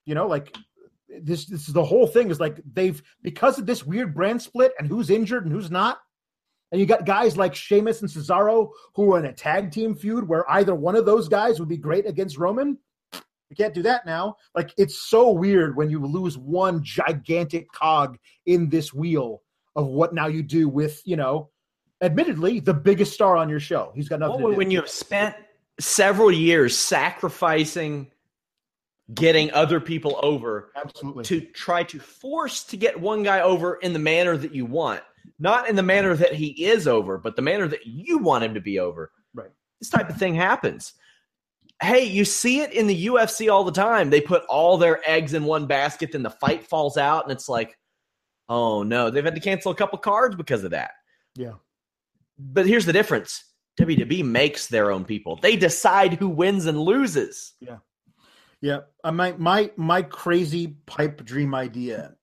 [0.05, 0.55] You know, like
[1.21, 1.45] this.
[1.45, 2.29] This is the whole thing.
[2.29, 5.99] Is like they've because of this weird brand split and who's injured and who's not.
[6.71, 10.27] And you got guys like Sheamus and Cesaro who are in a tag team feud
[10.27, 12.79] where either one of those guys would be great against Roman.
[13.53, 14.37] You can't do that now.
[14.55, 19.43] Like it's so weird when you lose one gigantic cog in this wheel
[19.75, 21.49] of what now you do with, you know,
[22.01, 23.91] admittedly the biggest star on your show.
[23.93, 24.41] He's got nothing.
[24.41, 25.35] Well, when you have spent
[25.79, 28.09] several years sacrificing
[29.13, 33.91] getting other people over absolutely to try to force to get one guy over in
[33.93, 35.01] the manner that you want
[35.39, 38.53] not in the manner that he is over but the manner that you want him
[38.53, 40.93] to be over right this type of thing happens
[41.83, 44.09] hey, you see it in the UFC all the time.
[44.09, 47.49] They put all their eggs in one basket, then the fight falls out, and it's
[47.49, 47.77] like,
[48.49, 50.91] oh no, they've had to cancel a couple cards because of that.
[51.35, 51.53] Yeah.
[52.37, 53.43] But here's the difference
[53.79, 57.53] WWE makes their own people, they decide who wins and loses.
[57.59, 57.77] Yeah.
[58.61, 58.79] Yeah.
[59.03, 62.15] Uh, my, my, my crazy pipe dream idea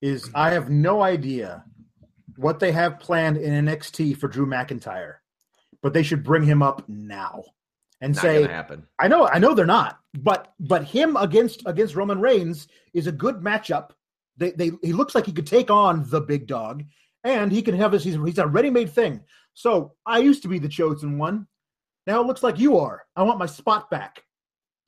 [0.00, 1.64] is I have no idea
[2.36, 5.16] what they have planned in NXT for Drew McIntyre,
[5.82, 7.44] but they should bring him up now
[8.00, 8.86] and Not say, happen.
[8.98, 13.12] I know, I know they're not, but but him against against Roman Reigns is a
[13.12, 13.90] good matchup.
[14.36, 16.84] They they he looks like he could take on the big dog,
[17.22, 19.20] and he can have his he's, he's a ready made thing.
[19.54, 21.46] So I used to be the chosen one.
[22.06, 23.04] Now it looks like you are.
[23.16, 24.22] I want my spot back.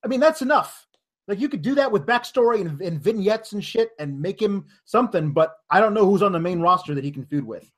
[0.04, 0.86] I mean, that's enough.
[1.28, 4.66] Like you could do that with backstory and, and vignettes and shit, and make him
[4.84, 5.32] something.
[5.32, 7.70] But I don't know who's on the main roster that he can feud with.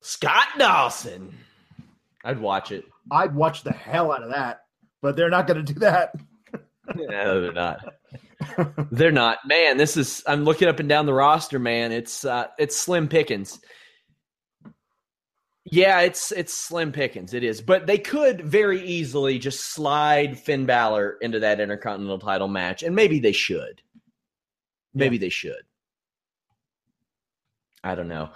[0.00, 1.34] Scott Dawson.
[2.24, 2.84] I'd watch it.
[3.10, 4.60] I'd watch the hell out of that,
[5.02, 6.14] but they're not going to do that.
[6.94, 7.94] no, they're not.
[8.90, 9.38] they're not.
[9.46, 10.22] Man, this is.
[10.26, 11.58] I'm looking up and down the roster.
[11.58, 13.60] Man, it's uh, it's slim pickings.
[15.64, 17.32] Yeah, it's it's slim pickings.
[17.32, 22.48] It is, but they could very easily just slide Finn Balor into that Intercontinental title
[22.48, 23.80] match, and maybe they should.
[24.92, 25.62] Maybe they should.
[27.82, 28.30] I don't know.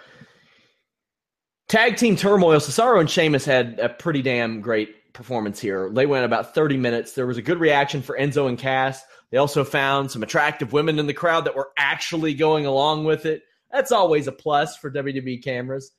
[1.68, 2.58] Tag team turmoil.
[2.58, 5.90] Cesaro and Sheamus had a pretty damn great performance here.
[5.90, 7.12] They went about 30 minutes.
[7.12, 9.02] There was a good reaction for Enzo and Cass.
[9.30, 13.26] They also found some attractive women in the crowd that were actually going along with
[13.26, 13.42] it.
[13.70, 15.92] That's always a plus for WWE cameras.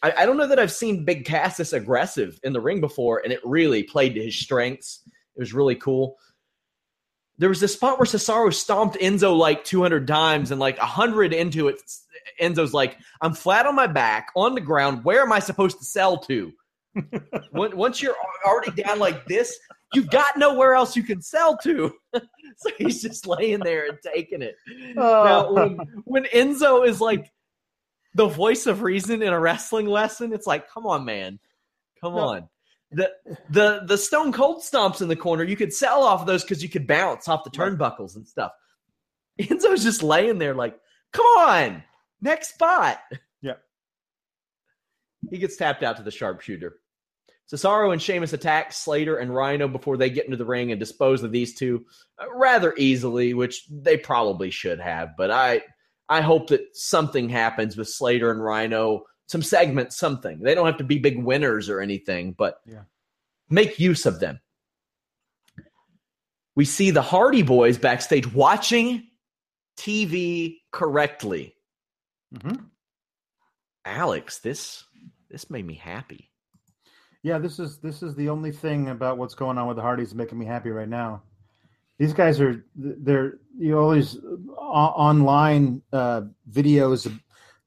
[0.00, 3.20] I, I don't know that I've seen Big Cass this aggressive in the ring before,
[3.24, 5.02] and it really played to his strengths.
[5.34, 6.16] It was really cool.
[7.38, 11.66] There was this spot where Cesaro stomped Enzo like 200 times, and like 100 into
[11.66, 11.80] it,
[12.40, 15.04] Enzo's like, I'm flat on my back on the ground.
[15.04, 16.52] Where am I supposed to sell to?
[17.52, 19.58] Once you're already down like this,
[19.94, 21.92] you've got nowhere else you can sell to.
[22.14, 24.56] so he's just laying there and taking it.
[24.94, 25.54] Now, oh.
[25.54, 27.30] when, when Enzo is like
[28.14, 31.38] the voice of reason in a wrestling lesson, it's like, come on, man.
[32.00, 32.20] Come No.
[32.20, 32.48] on.
[32.90, 33.10] The
[33.50, 36.62] the the stone cold stomps in the corner, you could sell off of those because
[36.62, 38.50] you could bounce off the turnbuckles and stuff.
[39.38, 40.74] Enzo's just laying there like,
[41.12, 41.82] come on,
[42.20, 42.98] next spot.
[43.42, 43.54] Yeah.
[45.30, 46.76] He gets tapped out to the sharpshooter.
[47.50, 51.22] Cesaro and Sheamus attack Slater and Rhino before they get into the ring and dispose
[51.22, 51.86] of these two
[52.18, 55.16] uh, rather easily, which they probably should have.
[55.16, 55.62] But I,
[56.10, 60.40] I hope that something happens with Slater and Rhino, some segment, something.
[60.40, 62.82] They don't have to be big winners or anything, but Yeah.
[63.48, 64.40] make use of them.
[66.54, 69.06] We see the Hardy Boys backstage watching
[69.78, 71.54] TV correctly.
[72.34, 72.66] Mhm.
[73.84, 74.84] Alex, this
[75.30, 76.30] this made me happy.
[77.22, 80.14] Yeah, this is this is the only thing about what's going on with the Hardys
[80.14, 81.22] making me happy right now.
[81.98, 84.16] These guys are they're you know, all these
[84.56, 87.10] online uh, videos,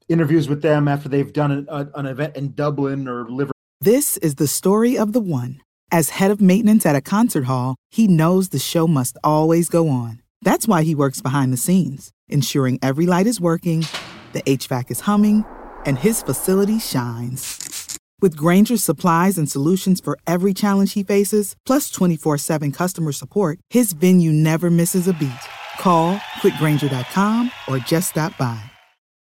[0.08, 3.52] interviews with them after they've done an, a, an event in Dublin or Liverpool.
[3.82, 5.62] This is the story of the one.
[5.92, 9.90] As head of maintenance at a concert hall, he knows the show must always go
[9.90, 10.22] on.
[10.42, 13.86] That's why he works behind the scenes, ensuring every light is working,
[14.34, 15.46] the HVAC is humming,
[15.86, 17.98] and his facility shines.
[18.22, 23.60] With Grainger's supplies and solutions for every challenge he faces, plus 24 7 customer support,
[23.70, 25.32] his venue never misses a beat.
[25.80, 28.62] Call quickgranger.com or just stop by.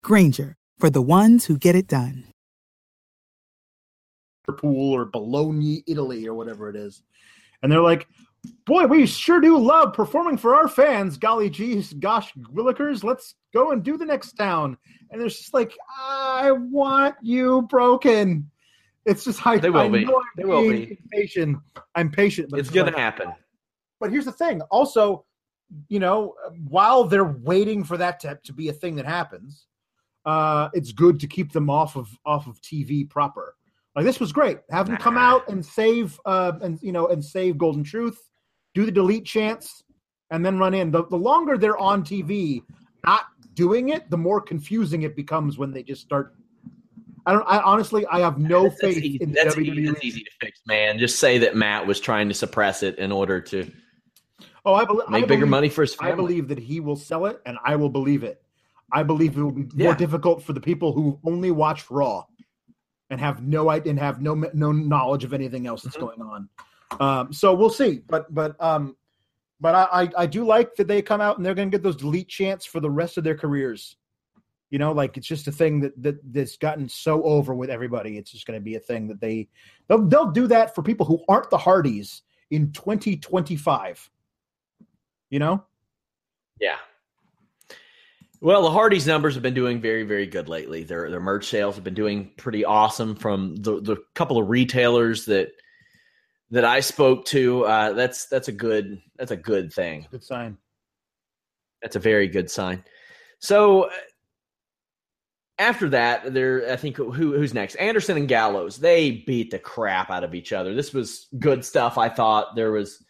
[0.05, 2.25] Grainger, for the ones who get it done.
[4.59, 7.03] Pool or Bologna, Italy, or whatever it is.
[7.63, 8.09] And they're like,
[8.65, 11.17] boy, we sure do love performing for our fans.
[11.19, 14.77] Golly geez, gosh, Willikers, let's go and do the next town.
[15.11, 18.51] And there's just like, I want you broken.
[19.07, 20.09] It's just I, They will I be.
[20.37, 20.99] They will be.
[21.13, 21.59] Impatient.
[21.95, 23.33] I'm patient, but It's to like- happen.
[23.99, 24.63] But here's the thing.
[24.71, 25.27] Also,
[25.89, 26.35] you know,
[26.69, 29.67] while they're waiting for that to, to be a thing that happens,
[30.25, 33.57] uh, it's good to keep them off of off of TV proper.
[33.95, 34.59] Like this was great.
[34.71, 38.19] Have them come out and save uh and you know and save Golden Truth,
[38.75, 39.83] do the delete chants,
[40.31, 40.91] and then run in.
[40.91, 42.63] The the longer they're on TV
[43.05, 43.23] not
[43.55, 46.35] doing it, the more confusing it becomes when they just start
[47.27, 49.67] I don't I honestly I have no That's faith easy, in that's, WWE.
[49.73, 50.99] easy, that's easy to fix, man.
[50.99, 53.71] Just say that Matt was trying to suppress it in order to
[54.65, 56.13] Oh, I, bel- I make bigger believe- money for his family.
[56.13, 58.43] I believe that he will sell it, and I will believe it.
[58.93, 62.25] I believe it will be more difficult for the people who only watch Raw
[63.09, 66.01] and have no idea and have no no knowledge of anything else that's Mhm.
[66.01, 66.49] going on.
[66.99, 68.97] Um, so we'll see, but but um,
[69.61, 71.83] but I, I I do like that they come out and they're going to get
[71.83, 73.97] those delete chants for the rest of their careers.
[74.71, 78.17] You know, like it's just a thing that that that's gotten so over with everybody.
[78.17, 79.49] It's just going to be a thing that they
[79.89, 84.11] they'll they'll do that for people who aren't the Hardys in 2025.
[85.31, 85.65] You know.
[86.61, 86.77] Yeah.
[88.43, 90.83] Well, the Hardy's numbers have been doing very, very good lately.
[90.83, 95.27] Their their merch sales have been doing pretty awesome from the the couple of retailers
[95.27, 95.51] that
[96.51, 97.65] that I spoke to.
[97.65, 100.07] Uh, that's that's a good that's a good thing.
[100.11, 100.59] Good sign.
[101.83, 102.85] That's a very good sign.
[103.39, 103.91] So, uh,
[105.59, 107.77] after that, there I think who who's next?
[107.77, 108.79] Anderson and Gallows.
[108.79, 110.75] They beat the crap out of each other.
[110.75, 111.99] This was good stuff.
[111.99, 113.05] I thought there was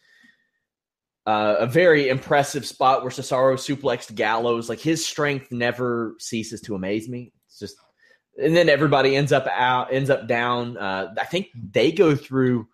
[1.25, 4.69] uh, a very impressive spot where Cesaro suplexed Gallows.
[4.69, 7.31] Like his strength never ceases to amaze me.
[7.47, 7.75] It's just,
[8.41, 10.77] and then everybody ends up out, ends up down.
[10.77, 12.67] Uh, I think they go through.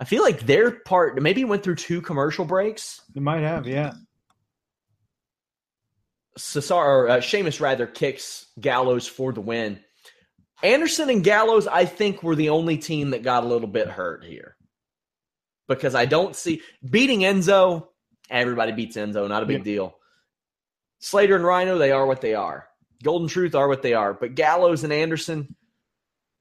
[0.00, 3.02] I feel like their part maybe went through two commercial breaks.
[3.14, 3.92] They might have, yeah.
[6.38, 9.78] Cesaro, uh, Sheamus rather kicks Gallows for the win.
[10.62, 14.24] Anderson and Gallows, I think, were the only team that got a little bit hurt
[14.24, 14.56] here
[15.68, 17.88] because I don't see beating Enzo.
[18.30, 19.96] Everybody beats Enzo, not a big deal.
[21.00, 22.66] Slater and Rhino, they are what they are.
[23.02, 24.14] Golden Truth are what they are.
[24.14, 25.54] But Gallows and Anderson,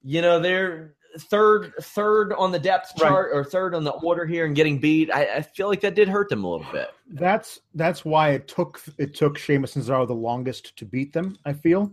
[0.01, 3.37] you know, they're third third on the depth chart right.
[3.37, 5.11] or third on the order here and getting beat.
[5.11, 6.91] I, I, feel like that did hurt them a little bit.
[7.09, 11.37] That's that's why it took it took Sheamus and Cesaro the longest to beat them.
[11.45, 11.91] I feel,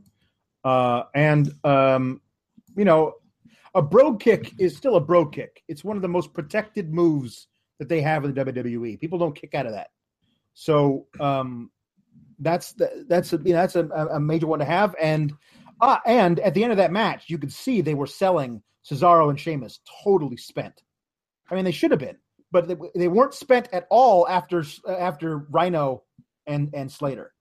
[0.65, 2.21] uh, and um,
[2.77, 3.15] you know,
[3.75, 5.63] a brogue kick is still a brogue kick.
[5.69, 7.49] It's one of the most protected moves
[7.79, 8.99] that they have in the WWE.
[9.01, 9.89] People don't kick out of that.
[10.55, 11.71] So um,
[12.39, 14.95] that's the, that's a, you know, that's a, a, major one to have.
[15.01, 15.35] And
[15.81, 19.31] uh, and at the end of that match, you could see they were selling Cesaro
[19.31, 20.83] and Sheamus totally spent.
[21.51, 22.17] I mean, they should have been,
[22.51, 26.03] but they, they weren't spent at all after after Rhino
[26.47, 27.33] and and Slater.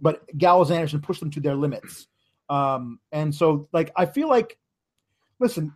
[0.00, 2.08] But Gallows and Anderson pushed them to their limits.
[2.48, 4.58] Um, and so, like, I feel like
[5.38, 5.72] listen,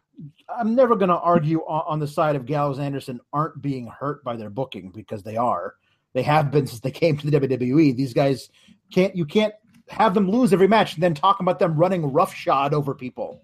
[0.49, 4.25] I'm never going to argue on, on, the side of Gallows Anderson aren't being hurt
[4.25, 5.75] by their booking because they are.
[6.15, 7.95] They have been since they came to the WWE.
[7.95, 8.49] These guys
[8.93, 9.55] can't you can't
[9.91, 13.43] have them lose every match and then talk about them running roughshod over people.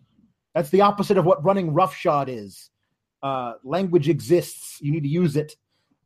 [0.54, 2.70] That's the opposite of what running roughshod is.
[3.22, 4.78] Uh, language exists.
[4.80, 5.56] You need to use it.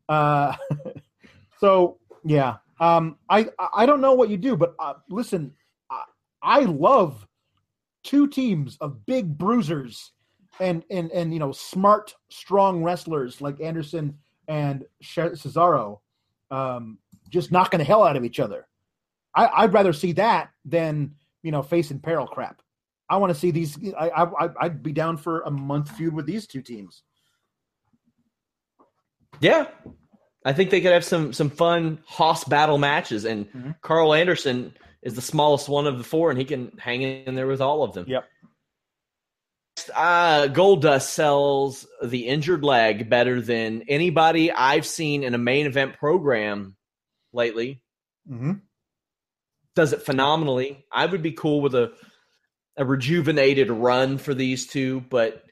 [0.07, 0.55] Uh,
[1.59, 5.53] so yeah, um, I I don't know what you do, but uh, listen,
[5.89, 6.03] I,
[6.41, 7.27] I love
[8.03, 10.11] two teams of big bruisers
[10.59, 14.17] and and and you know smart, strong wrestlers like Anderson
[14.47, 15.99] and Cesaro,
[16.51, 16.97] um,
[17.29, 18.68] just knocking the hell out of each other.
[19.35, 22.61] I, would rather see that than you know facing peril crap.
[23.09, 23.77] I want to see these.
[23.97, 27.03] I, I I'd be down for a month feud with these two teams.
[29.39, 29.67] Yeah,
[30.45, 33.71] I think they could have some some fun hoss battle matches, and mm-hmm.
[33.81, 37.47] Karl Anderson is the smallest one of the four, and he can hang in there
[37.47, 38.05] with all of them.
[38.07, 38.25] Yep.
[39.95, 45.97] Uh, Goldust sells the injured leg better than anybody I've seen in a main event
[45.97, 46.75] program
[47.31, 47.81] lately.
[48.29, 48.53] Mm-hmm.
[49.75, 50.85] Does it phenomenally.
[50.91, 51.93] I would be cool with a
[52.77, 55.43] a rejuvenated run for these two, but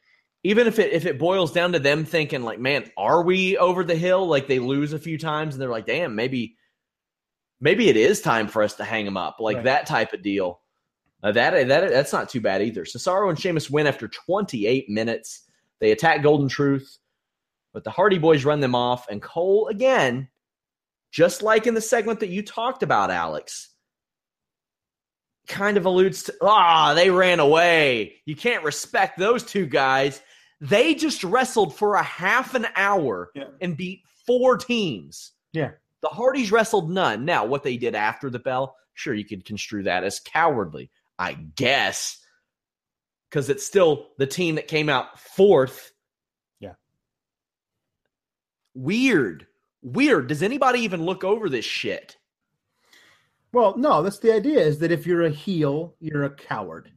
[0.44, 3.84] even if it if it boils down to them thinking like, man, are we over
[3.84, 4.26] the hill?
[4.28, 6.56] Like they lose a few times and they're like, damn, maybe
[7.60, 9.66] maybe it is time for us to hang them up, like right.
[9.66, 10.62] that type of deal.
[11.22, 12.86] Uh, that that that's not too bad either.
[12.86, 15.44] Cesaro and Sheamus win after 28 minutes.
[15.80, 16.98] They attack Golden Truth,
[17.74, 20.30] but the Hardy Boys run them off, and Cole again,
[21.12, 23.70] just like in the segment that you talked about, Alex,
[25.48, 28.16] kind of alludes to ah, they ran away.
[28.26, 30.22] You can't respect those two guys.
[30.60, 33.46] They just wrestled for a half an hour yeah.
[33.62, 35.32] and beat four teams.
[35.54, 35.72] Yeah.
[36.02, 37.26] The Hardys wrestled none.
[37.26, 41.34] Now, what they did after the bell, sure, you could construe that as cowardly, I
[41.34, 42.20] guess,
[43.30, 45.92] because it's still the team that came out fourth.
[46.60, 46.74] Yeah.
[48.74, 49.48] Weird.
[49.82, 50.28] Weird.
[50.28, 52.17] Does anybody even look over this shit?
[53.54, 56.92] Well, no, that's the idea is that if you're a heel, you're a coward.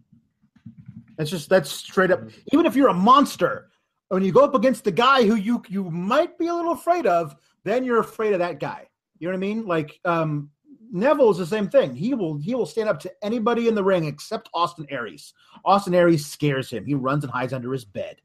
[1.16, 2.22] That's just that's straight up.
[2.52, 3.68] Even if you're a monster,
[4.08, 7.06] when you go up against the guy who you you might be a little afraid
[7.06, 8.88] of, then you're afraid of that guy.
[9.18, 9.66] You know what I mean?
[9.66, 10.50] Like um,
[10.90, 11.94] Neville is the same thing.
[11.94, 15.34] He will he will stand up to anybody in the ring except Austin Aries.
[15.64, 16.84] Austin Aries scares him.
[16.84, 18.16] He runs and hides under his bed.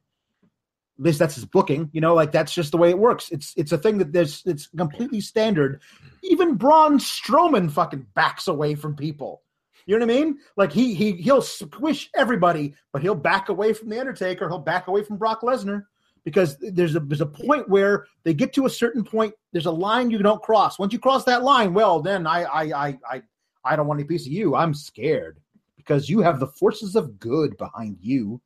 [0.98, 1.90] Least that's his booking.
[1.92, 3.30] You know, like that's just the way it works.
[3.32, 5.82] It's it's a thing that there's it's completely standard.
[6.24, 9.42] Even Braun Strowman fucking backs away from people.
[9.86, 10.40] You know what I mean?
[10.56, 14.48] Like he he he'll squish everybody, but he'll back away from the Undertaker.
[14.48, 15.86] He'll back away from Brock Lesnar
[16.24, 19.34] because there's a there's a point where they get to a certain point.
[19.54, 20.80] There's a line you don't cross.
[20.80, 23.22] Once you cross that line, well, then I I I I,
[23.64, 24.56] I don't want any piece of you.
[24.56, 25.40] I'm scared
[25.78, 28.42] because you have the forces of good behind you.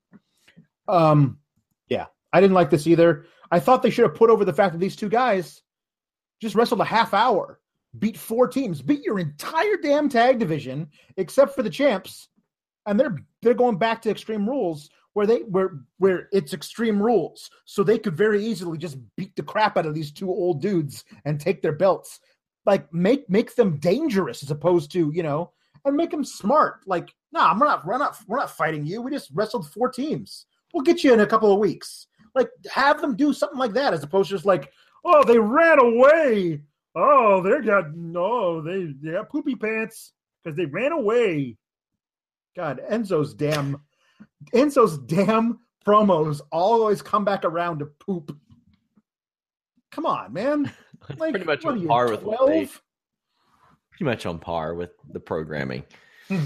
[0.88, 1.38] Um,
[2.34, 3.25] I didn't like this either.
[3.51, 5.61] I thought they should have put over the fact that these two guys
[6.41, 7.59] just wrestled a half hour,
[7.97, 12.30] beat four teams, beat your entire damn tag division except for the champs,
[12.86, 17.49] and they're they're going back to Extreme Rules where they where where it's extreme rules
[17.65, 21.03] so they could very easily just beat the crap out of these two old dudes
[21.25, 22.19] and take their belts
[22.67, 25.51] like make make them dangerous as opposed to you know
[25.86, 26.82] and make them smart.
[26.86, 29.01] Like, nah, we're not, we're not, we're not fighting you.
[29.01, 30.45] We just wrestled four teams.
[30.73, 32.07] We'll get you in a couple of weeks.
[32.36, 34.71] Like, have them do something like that as opposed to just like,
[35.05, 36.61] oh, they ran away.
[36.95, 40.13] Oh, they got no, they they got poopy pants
[40.43, 41.57] because they ran away.
[42.55, 43.82] God, Enzo's damn,
[44.53, 48.36] Enzo's damn promos always come back around to poop.
[49.91, 50.71] Come on, man.
[51.17, 52.82] Like, pretty much on you, par with what they 12?
[53.89, 55.84] pretty much on par with the programming.
[56.27, 56.43] Hmm.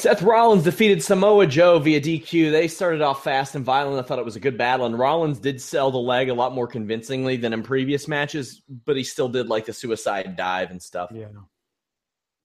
[0.00, 2.50] Seth Rollins defeated Samoa Joe via DQ.
[2.50, 4.02] They started off fast and violent.
[4.02, 6.54] I thought it was a good battle, and Rollins did sell the leg a lot
[6.54, 10.82] more convincingly than in previous matches, but he still did like the suicide dive and
[10.82, 11.10] stuff.
[11.12, 11.26] Yeah.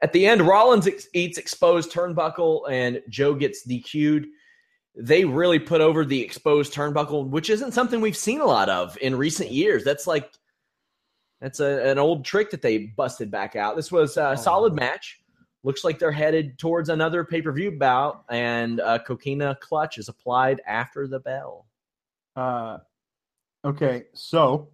[0.01, 4.27] At the end, Rollins ex- eats exposed turnbuckle, and Joe gets DQ'd.
[4.97, 8.97] They really put over the exposed turnbuckle, which isn't something we've seen a lot of
[8.99, 9.85] in recent years.
[9.85, 10.29] That's like
[11.39, 13.77] that's a, an old trick that they busted back out.
[13.77, 15.21] This was a oh, solid match.
[15.65, 20.09] Looks like they're headed towards another pay per view bout, and uh, Coquina clutch is
[20.09, 21.65] applied after the bell.
[22.35, 22.77] Uh,
[23.65, 24.69] okay, so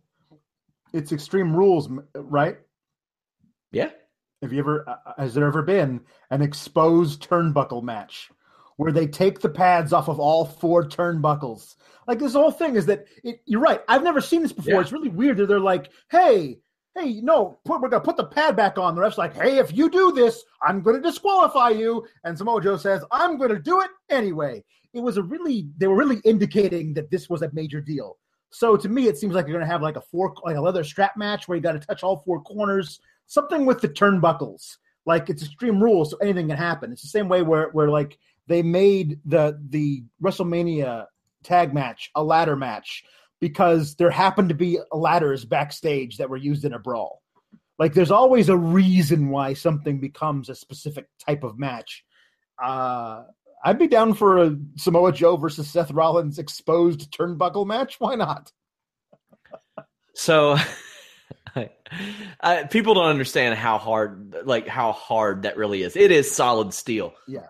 [0.91, 2.57] it's Extreme Rules, right?
[3.71, 3.91] Yeah,
[4.41, 4.83] Have you ever?
[4.85, 8.29] Uh, has there ever been an exposed turnbuckle match
[8.75, 11.75] where they take the pads off of all four turnbuckles?
[12.05, 13.81] Like this whole thing is that it, you're right.
[13.87, 14.73] I've never seen this before.
[14.73, 14.81] Yeah.
[14.81, 16.59] It's really weird that they're like, "Hey,
[16.95, 19.73] hey, no, put, we're gonna put the pad back on." The ref's like, "Hey, if
[19.73, 23.89] you do this, I'm gonna disqualify you." And Samoa Joe says, "I'm gonna do it
[24.09, 24.63] anyway."
[24.93, 28.17] It was a really they were really indicating that this was a major deal.
[28.49, 30.83] So to me, it seems like you're gonna have like a four like a leather
[30.83, 34.77] strap match where you got to touch all four corners, something with the turnbuckles.
[35.05, 36.91] Like it's Extreme Rules, so anything can happen.
[36.91, 38.17] It's the same way where where like
[38.47, 41.05] they made the the WrestleMania
[41.43, 43.03] tag match a ladder match
[43.41, 47.21] because there happened to be ladders backstage that were used in a brawl.
[47.79, 52.05] Like there's always a reason why something becomes a specific type of match.
[52.63, 53.23] Uh,
[53.65, 57.95] I'd be down for a Samoa Joe versus Seth Rollins exposed turnbuckle match.
[57.99, 58.51] Why not?
[60.13, 60.57] So
[62.41, 65.95] I, people don't understand how hard, like how hard that really is.
[65.95, 67.15] It is solid steel.
[67.27, 67.47] Yeah.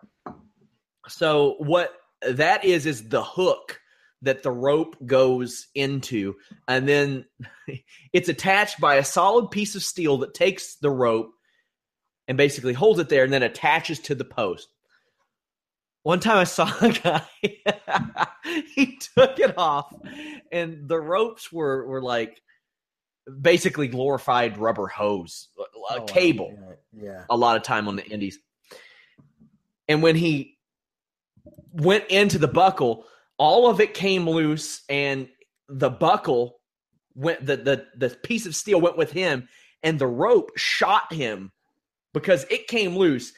[1.09, 3.80] So what that is is the hook
[4.23, 6.35] that the rope goes into,
[6.67, 7.25] and then
[8.13, 11.31] it's attached by a solid piece of steel that takes the rope
[12.27, 14.67] and basically holds it there, and then attaches to the post.
[16.03, 17.23] One time I saw a guy,
[18.75, 19.93] he took it off,
[20.51, 22.41] and the ropes were were like
[23.39, 25.63] basically glorified rubber hose, a
[25.99, 26.57] Oh, cable
[26.91, 27.03] Yeah.
[27.03, 27.23] yeah.
[27.29, 28.39] a lot of time on the indies.
[29.87, 30.57] And when he
[31.71, 33.05] went into the buckle,
[33.41, 35.27] all of it came loose and
[35.67, 36.59] the buckle
[37.15, 39.49] went the the the piece of steel went with him
[39.81, 41.51] and the rope shot him
[42.13, 43.33] because it came loose.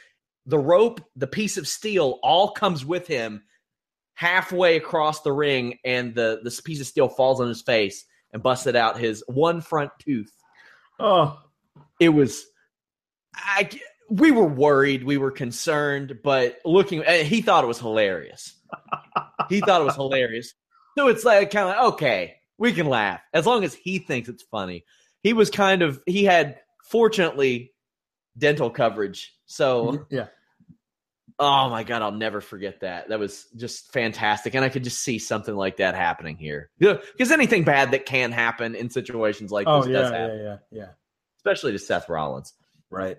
[0.45, 3.43] The rope, the piece of steel all comes with him
[4.13, 8.43] halfway across the ring and the this piece of steel falls on his face and
[8.43, 10.31] busted out his one front tooth
[10.99, 11.39] Oh,
[11.99, 12.45] it was
[13.35, 13.69] I
[14.09, 18.55] we were worried, we were concerned, but looking he thought it was hilarious.
[19.49, 20.53] He thought it was hilarious.
[20.97, 24.29] So it's like kind of like, okay, we can laugh as long as he thinks
[24.29, 24.85] it's funny.
[25.21, 27.73] He was kind of he had fortunately
[28.37, 29.33] dental coverage.
[29.45, 30.27] So yeah.
[31.39, 33.09] oh my god, I'll never forget that.
[33.09, 36.69] That was just fantastic and I could just see something like that happening here.
[36.79, 40.39] Because anything bad that can happen in situations like Oh, this yeah, does yeah, happen,
[40.39, 40.87] yeah, yeah.
[41.37, 42.53] especially to Seth Rollins.
[42.89, 43.17] Right.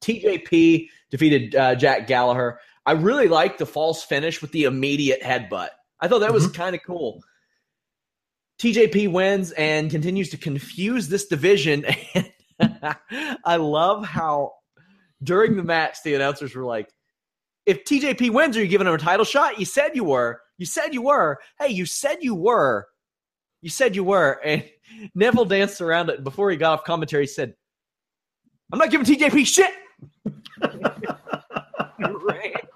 [0.00, 2.60] TJP defeated uh, Jack Gallagher.
[2.86, 5.70] I really liked the false finish with the immediate headbutt.
[6.00, 6.54] I thought that was mm-hmm.
[6.54, 7.20] kind of cool.
[8.60, 11.84] TJP wins and continues to confuse this division.
[12.58, 12.96] And
[13.44, 14.52] I love how
[15.22, 16.88] during the match the announcers were like,
[17.66, 19.58] "If TJP wins, are you giving him a title shot?
[19.58, 20.40] You said you were.
[20.56, 21.38] You said you were.
[21.60, 22.86] Hey, you said you were.
[23.60, 24.64] You said you were." And
[25.14, 27.24] Neville danced around it before he got off commentary.
[27.24, 27.54] He said,
[28.72, 29.74] "I'm not giving TJP shit."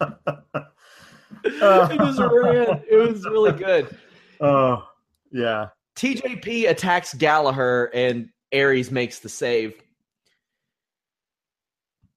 [1.44, 2.82] it just ran.
[2.90, 3.96] It was really good.
[4.40, 4.86] Oh,
[5.32, 5.68] yeah.
[5.96, 9.74] TJP attacks Gallagher and Aries makes the save.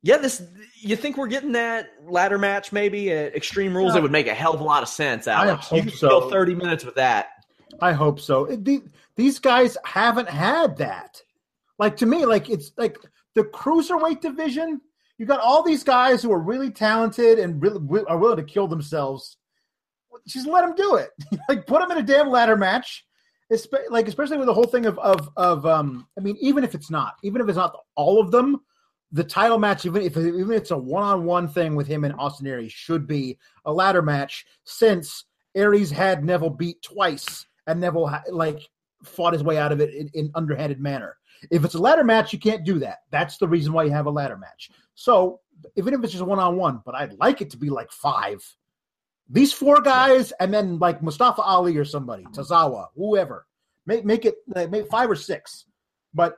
[0.03, 0.41] Yeah, this
[0.79, 3.93] you think we're getting that ladder match maybe at Extreme Rules?
[3.93, 3.99] Yeah.
[3.99, 5.67] It would make a hell of a lot of sense, Alex.
[5.67, 6.29] hope you could so.
[6.29, 7.27] 30 minutes with that.
[7.79, 8.45] I hope so.
[8.45, 8.83] It- the-
[9.15, 11.21] these guys haven't had that.
[11.77, 12.97] Like to me, like it's like
[13.35, 14.81] the cruiserweight division.
[15.21, 18.67] You got all these guys who are really talented and really are willing to kill
[18.67, 19.37] themselves.
[20.25, 21.11] Just let them do it.
[21.47, 23.05] like put them in a damn ladder match.
[23.53, 26.07] Espe- like especially with the whole thing of of of um.
[26.17, 28.61] I mean, even if it's not, even if it's not all of them,
[29.11, 32.03] the title match, even if even if it's a one on one thing with him
[32.03, 37.79] and Austin Aries, should be a ladder match since Aries had Neville beat twice and
[37.79, 38.67] Neville ha- like
[39.03, 41.15] fought his way out of it in, in underhanded manner.
[41.49, 42.99] If it's a ladder match, you can't do that.
[43.09, 44.69] That's the reason why you have a ladder match.
[45.01, 45.39] So
[45.75, 48.39] even if it's just one on one, but I'd like it to be like five.
[49.27, 53.47] These four guys, and then like Mustafa Ali or somebody, Tozawa, whoever.
[53.87, 55.65] Make make it like, make five or six.
[56.13, 56.35] But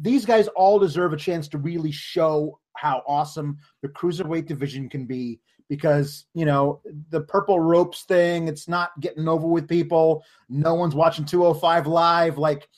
[0.00, 5.06] these guys all deserve a chance to really show how awesome the cruiserweight division can
[5.06, 5.38] be
[5.68, 6.80] because you know
[7.10, 12.36] the purple ropes thing it's not getting over with people no one's watching 205 live
[12.36, 12.68] like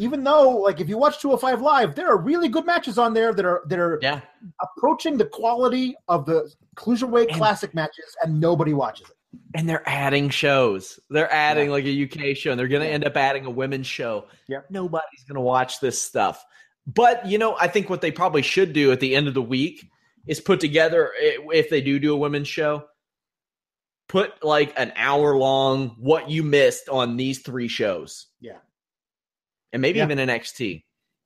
[0.00, 3.32] even though like if you watch 205 live there are really good matches on there
[3.34, 4.20] that are that are Yeah.
[4.60, 9.16] approaching the quality of the cruiserweight And- classic matches and nobody watches it
[9.54, 10.98] And they're adding shows.
[11.10, 13.86] They're adding like a UK show, and they're going to end up adding a women's
[13.86, 14.26] show.
[14.48, 16.44] yeah Nobody's going to watch this stuff.
[16.86, 19.42] But, you know, I think what they probably should do at the end of the
[19.42, 19.88] week
[20.26, 22.86] is put together, if they do do a women's show,
[24.08, 28.26] put like an hour long what you missed on these three shows.
[29.72, 30.04] And maybe Yeah.
[30.04, 30.84] even NXT.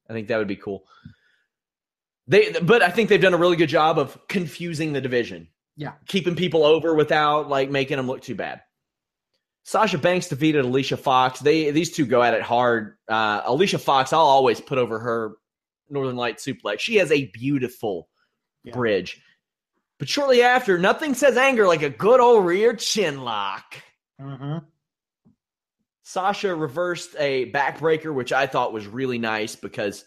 [0.08, 0.84] I think that would be cool.
[2.26, 5.94] They, but I think they've done a really good job of confusing the division yeah
[6.06, 8.60] keeping people over without like making them look too bad.
[9.64, 11.40] Sasha Banks defeated Alicia Fox.
[11.40, 12.96] They these two go at it hard.
[13.08, 15.32] Uh, Alicia Fox, I'll always put over her
[15.90, 16.80] Northern Light suplex.
[16.80, 18.08] She has a beautiful
[18.62, 18.72] Yeah.
[18.74, 19.20] bridge.
[19.98, 23.74] But shortly after, nothing says anger like a good old rear chin lock.
[24.20, 24.58] mm-hmm.
[26.04, 30.04] Sasha reversed a backbreaker, which I thought was really nice because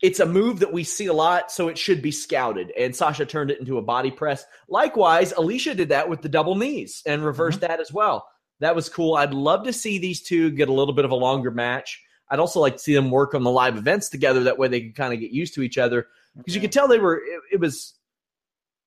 [0.00, 2.72] it's a move that we see a lot, so it should be scouted.
[2.78, 4.44] And Sasha turned it into a body press.
[4.68, 8.28] Likewise, Alicia did that with the double knees and reversed that as well.
[8.60, 9.14] That was cool.
[9.16, 12.00] I'd love to see these two get a little bit of a longer match.
[12.30, 14.44] I'd also like to see them work on the live events together.
[14.44, 16.86] That way they can kind of get used to each other because you could tell
[16.86, 17.16] they were.
[17.16, 17.94] It, it was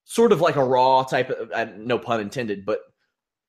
[0.05, 2.79] sort of like a raw type of, uh, no pun intended, but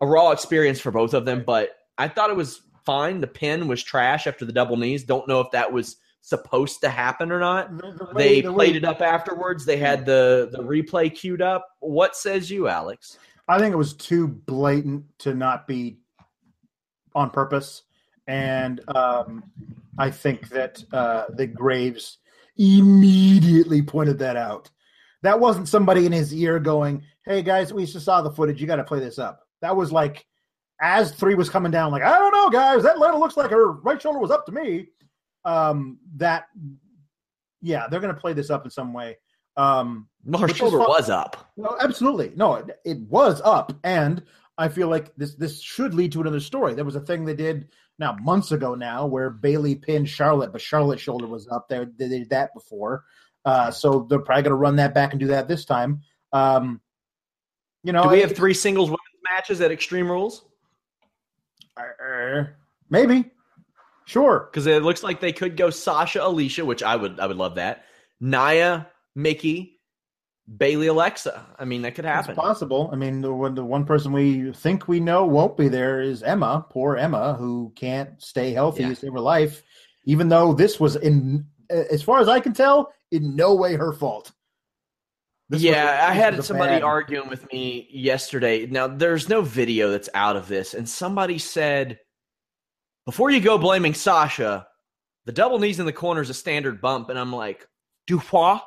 [0.01, 1.45] a raw experience for both of them.
[1.47, 3.21] But I thought it was fine.
[3.21, 5.05] The pin was trash after the double knees.
[5.05, 7.71] Don't know if that was supposed to happen or not.
[8.15, 9.65] They played it up afterwards.
[9.65, 11.67] They had the the replay queued up.
[11.81, 13.19] What says you, Alex?
[13.49, 15.99] I think it was too blatant to not be
[17.15, 17.83] on purpose,
[18.27, 19.43] and um,
[19.99, 22.19] I think that uh, the Graves
[22.57, 24.71] immediately pointed that out.
[25.23, 28.61] That wasn't somebody in his ear going, "Hey guys, we just saw the footage.
[28.61, 30.27] You got to play this up." That was like,
[30.81, 32.83] as three was coming down, like, "I don't know, guys.
[32.83, 34.89] That letter looks like her right shoulder was up to me."
[35.45, 36.47] Um, that,
[37.62, 39.16] yeah, they're going to play this up in some way.
[39.57, 41.51] Um, No, her shoulder was up.
[41.57, 42.33] no, absolutely.
[42.37, 44.22] No, it, it was up, and
[44.57, 46.74] I feel like this this should lead to another story.
[46.74, 47.68] There was a thing they did
[47.99, 51.68] now months ago now where Bayley pinned Charlotte, but Charlotte's shoulder was up.
[51.68, 51.87] there.
[51.87, 53.05] they did that before,
[53.45, 56.03] uh, so they're probably going to run that back and do that this time.
[56.33, 56.81] Um,
[57.83, 58.91] you know, Do we have three singles
[59.31, 60.45] matches at Extreme Rules?
[61.79, 62.45] Uh,
[62.91, 63.31] maybe,
[64.05, 64.49] sure.
[64.51, 67.57] Because it looks like they could go Sasha, Alicia, which I would I would love
[67.57, 67.85] that.
[68.20, 69.79] Nia, Mickie,
[70.57, 71.47] Bayley, Alexa.
[71.59, 72.33] I mean, that could happen.
[72.33, 72.91] It's possible.
[72.93, 76.22] I mean, the one, the one person we think we know won't be there is
[76.22, 78.95] Emma, poor Emma, who can't stay healthy Yeah.
[78.95, 79.62] save her life,
[80.05, 83.93] even though this was, in as far as I can tell, in no way her
[83.93, 84.33] fault.
[85.51, 88.67] This yeah, I had somebody arguing with me yesterday.
[88.67, 91.99] Now, there's no video that's out of this, and somebody said,
[93.07, 94.67] before you go blaming Sasha,
[95.25, 97.67] the double knees in the corner is a standard bump, and I'm like,
[98.07, 98.61] du quoi?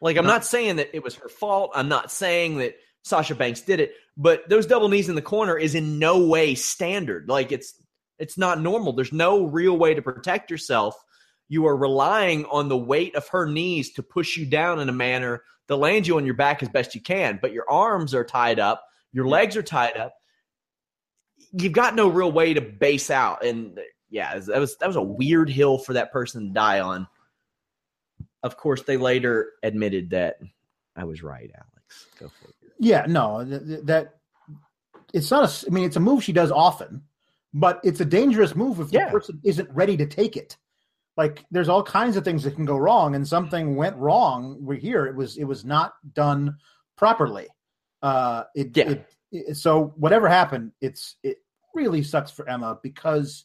[0.00, 1.70] Like, I'm not saying that it was her fault.
[1.74, 2.74] I'm not saying that
[3.04, 6.56] Sasha Banks did it, but those double knees in the corner is in no way
[6.56, 7.28] standard.
[7.28, 7.74] Like, it's
[8.18, 8.92] it's not normal.
[8.92, 10.96] There's no real way to protect yourself.
[11.48, 14.92] You are relying on the weight of her knees to push you down in a
[14.92, 18.24] manner that land you on your back as best you can, but your arms are
[18.24, 20.14] tied up, your legs are tied up.
[21.52, 23.78] You've got no real way to base out, and
[24.10, 27.06] yeah, that was that was a weird hill for that person to die on.
[28.42, 30.36] Of course, they later admitted that
[30.96, 32.06] I was right, Alex.
[32.18, 32.54] Go for it.
[32.78, 34.16] Yeah, no, th- th- that
[35.14, 35.66] it's not a.
[35.66, 37.02] I mean, it's a move she does often,
[37.54, 39.06] but it's a dangerous move if Yeah.
[39.06, 40.56] the person isn't ready to take it.
[41.18, 44.56] Like, there's all kinds of things that can go wrong, and something went wrong.
[44.60, 45.04] We're here.
[45.04, 46.56] It was it was not done
[46.96, 47.48] properly.
[48.00, 48.90] Uh, it, Yeah.
[48.90, 51.38] it, it so whatever happened, it's it
[51.74, 53.44] really sucks for Emma because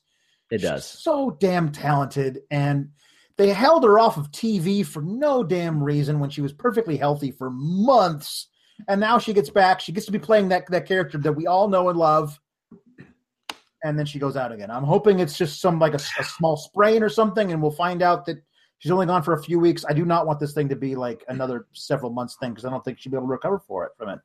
[0.51, 0.85] It she's does.
[0.85, 2.89] so damn talented and
[3.37, 7.31] they held her off of TV for no damn reason when she was perfectly healthy
[7.31, 8.47] for months.
[8.87, 9.79] And now she gets back.
[9.79, 12.39] She gets to be playing that, that character that we all know and love.
[13.83, 14.71] And then she goes out again.
[14.71, 18.01] I'm hoping it's just some like a, a small sprain or something, and we'll find
[18.01, 18.41] out that
[18.83, 19.85] She's only gone for a few weeks.
[19.87, 22.69] I do not want this thing to be like another several months thing because I
[22.69, 24.19] don't think she'll be able to recover for it from it.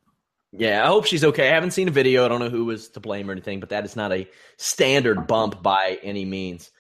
[0.51, 1.49] Yeah, I hope she's okay.
[1.49, 2.25] I haven't seen a video.
[2.25, 5.29] I don't know who was to blame or anything, but that is not a standard
[5.29, 6.73] bump by any means.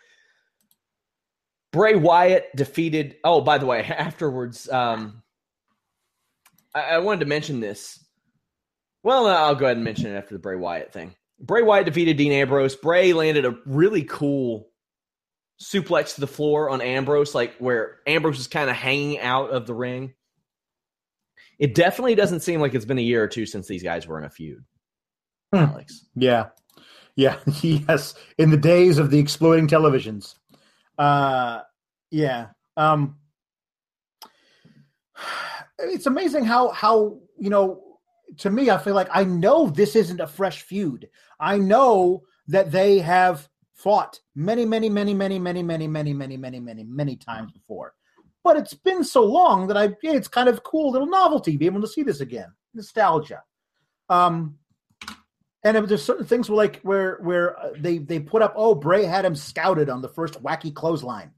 [1.70, 3.14] Bray Wyatt defeated.
[3.22, 5.22] Oh, by the way, afterwards, um,
[6.74, 8.04] I, I wanted to mention this.
[9.04, 11.14] Well, I'll go ahead and mention it after the Bray Wyatt thing.
[11.40, 12.74] Bray Wyatt defeated Dean Ambrose.
[12.76, 14.70] Bray landed a really cool
[15.62, 19.66] suplex to the floor on Ambrose, like where Ambrose is kind of hanging out of
[19.66, 20.14] the ring.
[21.58, 24.18] It definitely doesn't seem like it's been a year or two since these guys were
[24.18, 24.64] in a feud.
[25.52, 25.64] Hmm.
[25.64, 26.06] Alex.
[26.14, 26.46] Yeah.
[27.16, 27.38] Yeah.
[27.62, 28.14] yes.
[28.36, 30.34] In the days of the exploding televisions.
[30.96, 31.62] Uh
[32.10, 32.48] yeah.
[32.76, 33.16] Um
[35.78, 37.87] it's amazing how how you know
[38.38, 41.08] to me I feel like I know this isn't a fresh feud.
[41.40, 46.60] I know that they have fought many many many many many many many many many
[46.60, 47.94] many many times before.
[48.44, 51.80] But it's been so long that I it's kind of cool little novelty be able
[51.80, 52.52] to see this again.
[52.74, 53.42] Nostalgia.
[54.08, 54.58] Um
[55.64, 59.04] and there's certain things where like where where uh, they they put up oh Bray
[59.04, 61.32] had him scouted on the first wacky clothesline,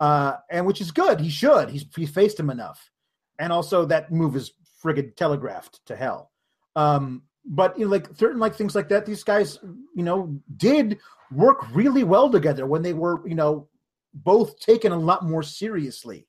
[0.00, 1.20] uh, and which is good.
[1.20, 1.70] He should.
[1.70, 2.90] He's he faced him enough,
[3.38, 4.52] and also that move is
[4.82, 6.30] friggin' telegraphed to hell.
[6.74, 9.58] Um, but you know, like certain like things like that, these guys
[9.94, 10.98] you know did
[11.30, 13.68] work really well together when they were you know
[14.12, 16.26] both taken a lot more seriously.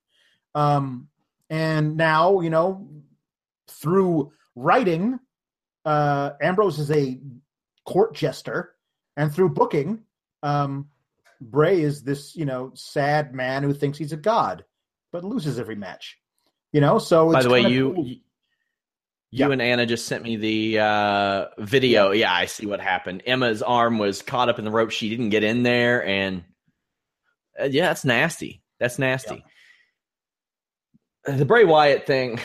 [0.55, 1.09] Um,
[1.49, 2.87] and now you know
[3.67, 5.19] through writing
[5.87, 7.19] uh, Ambrose is a
[7.85, 8.75] court jester,
[9.15, 10.03] and through booking,
[10.43, 10.89] um,
[11.39, 14.65] Bray is this you know sad man who thinks he's a god,
[15.11, 16.17] but loses every match.
[16.73, 18.05] You know, so by the way, you cool.
[18.05, 18.17] you
[19.31, 19.49] Yeah.
[19.51, 22.11] and Anna just sent me the uh, video.
[22.11, 23.23] Yeah, I see what happened.
[23.25, 24.91] Emma's arm was caught up in the rope.
[24.91, 26.43] She didn't get in there, and
[27.59, 28.61] uh, yeah, that's nasty.
[28.79, 29.43] That's nasty.
[31.25, 32.39] The Bray Wyatt thing.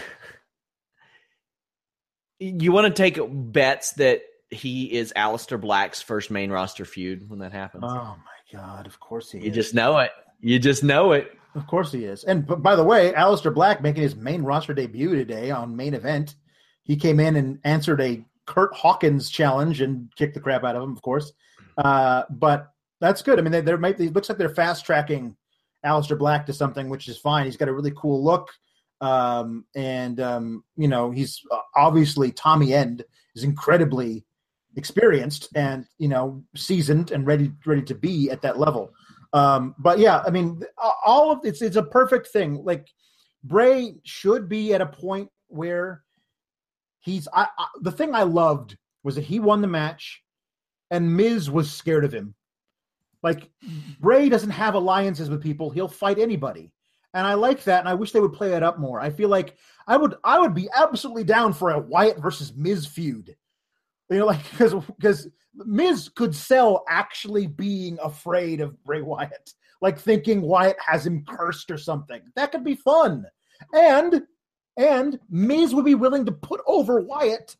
[2.40, 7.38] You want to take bets that he is Aleister Black's first main roster feud when
[7.38, 7.84] that happens.
[7.86, 8.88] Oh my god!
[8.88, 9.54] Of course he you is.
[9.54, 10.10] just know it.
[10.40, 11.30] You just know it.
[11.54, 12.24] Of course he is.
[12.24, 16.34] And by the way, Aleister Black making his main roster debut today on main event.
[16.84, 20.82] He came in and answered a Curt Hawkins challenge and kicked the crap out of
[20.82, 21.32] him, of course.
[21.78, 23.38] Uh, but that's good.
[23.38, 25.36] I mean, they, might it looks like they're fast tracking
[25.84, 27.46] Aleister Black to something, which is fine.
[27.46, 28.48] He's got a really cool look.
[29.00, 33.04] Um, and um, you know, he's uh, obviously Tommy End
[33.34, 34.24] is incredibly
[34.76, 38.92] experienced and you know seasoned and ready ready to be at that level.
[39.32, 40.62] Um, but yeah, I mean,
[41.04, 42.62] all of it's it's a perfect thing.
[42.64, 42.86] Like
[43.42, 46.02] Bray should be at a point where
[47.03, 47.28] he's.
[47.32, 50.22] I, I, the thing I loved was that he won the match,
[50.90, 52.34] and Miz was scared of him.
[53.22, 53.50] Like
[54.00, 56.72] Bray doesn't have alliances with people; he'll fight anybody,
[57.14, 57.80] and I like that.
[57.80, 59.00] And I wish they would play it up more.
[59.00, 62.86] I feel like I would I would be absolutely down for a Wyatt versus Miz
[62.86, 63.36] feud.
[64.11, 69.98] You know, like because because Miz could sell actually being afraid of Bray Wyatt, like
[69.98, 72.22] thinking Wyatt has him cursed or something.
[72.34, 73.24] That could be fun,
[73.72, 74.22] and
[74.76, 77.56] and Miz would be willing to put over Wyatt,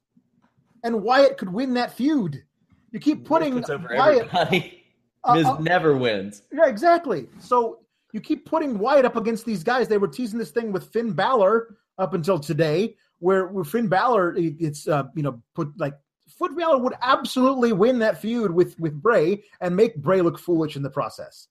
[0.85, 2.43] and Wyatt could win that feud.
[2.91, 4.29] You keep putting over Wyatt.
[4.35, 4.85] everybody.
[5.25, 6.43] uh, Miz uh, never wins.
[6.53, 7.29] yeah, exactly.
[7.39, 7.81] So
[8.13, 9.89] you keep putting Wyatt up against these guys.
[9.89, 14.35] They were teasing this thing with Finn Balor up until today, where, where Finn Balor,
[14.37, 15.95] it's uh, you know put like
[16.39, 20.77] Finn Balor would absolutely win that feud with with Bray and make Bray look foolish
[20.77, 21.49] in the process.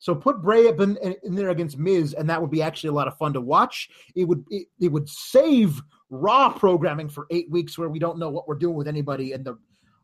[0.00, 2.92] So put Bray up in, in, there against Miz, and that would be actually a
[2.92, 3.88] lot of fun to watch.
[4.14, 5.80] It would it, it would save
[6.10, 9.44] Raw programming for eight weeks where we don't know what we're doing with anybody, and
[9.44, 9.58] the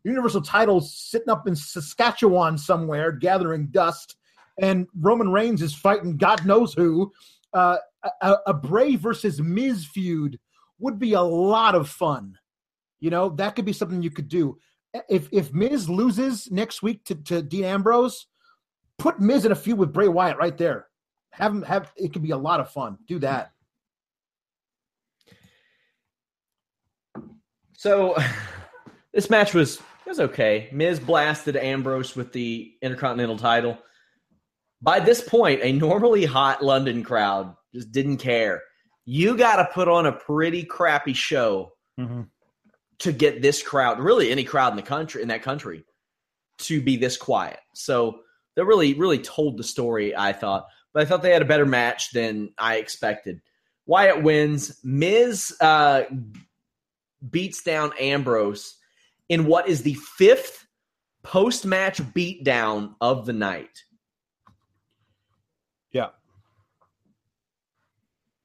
[0.05, 4.17] Universal titles sitting up in Saskatchewan somewhere gathering dust,
[4.61, 7.13] and Roman Reigns is fighting God knows who.
[7.55, 7.77] Uh,
[8.21, 10.39] a, a Bray versus Miz feud
[10.79, 12.37] would be a lot of fun.
[13.01, 14.59] You know that could be something you could do.
[15.09, 18.27] If if Miz loses next week to, to Dean Ambrose,
[19.05, 20.87] put Miz in a feud with Bray Wyatt right there.
[21.33, 22.97] Have him have it could be a lot of fun.
[23.07, 23.53] Do that.
[27.75, 28.17] So
[29.13, 30.71] this match was it was okay.
[30.73, 33.77] Miz blasted Ambrose with the Intercontinental title.
[34.81, 38.63] By this point, a normally hot London crowd just didn't care.
[39.05, 42.23] You got to put on a pretty crappy show mm-hmm.
[43.01, 45.85] to get this crowd, really any crowd in the country in that country,
[46.61, 47.61] to be this quiet.
[47.75, 48.21] So
[48.57, 50.15] that really, really told the story.
[50.17, 53.41] I thought, but I thought they had a better match than I expected.
[53.87, 54.81] Wyatt wins.
[54.85, 56.05] Miz uh,
[57.31, 58.77] beats down Ambrose
[59.29, 60.67] in what is the fifth
[61.23, 63.85] post match beatdown of the night.
[65.91, 66.09] Yeah.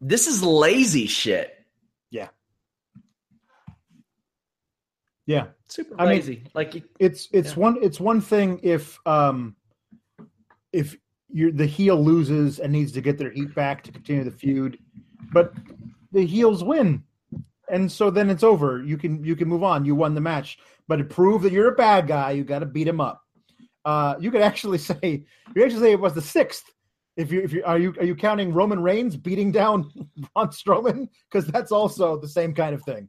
[0.01, 1.53] This is lazy shit.
[2.09, 2.29] Yeah.
[5.25, 5.47] Yeah.
[5.67, 6.43] Super I mean, lazy.
[6.53, 7.55] like It's it's Yeah.
[7.59, 9.55] one it's one thing if um
[10.71, 10.95] if
[11.31, 14.79] you're the heel loses and needs to get their heat back to continue the feud,
[15.31, 15.53] but
[16.11, 17.03] the heels win.
[17.69, 18.83] And so then it's over.
[18.83, 19.85] You can you can move on.
[19.85, 20.57] You won the match.
[20.87, 23.21] But to prove that you're a bad guy, you got to beat him up.
[23.85, 25.23] Uh, you could actually say
[25.55, 26.65] you actually say it was the sixth.
[27.15, 29.91] If you if you are you are you counting Roman Reigns beating down
[30.33, 33.07] Braun Strowman because that's also the same kind of thing.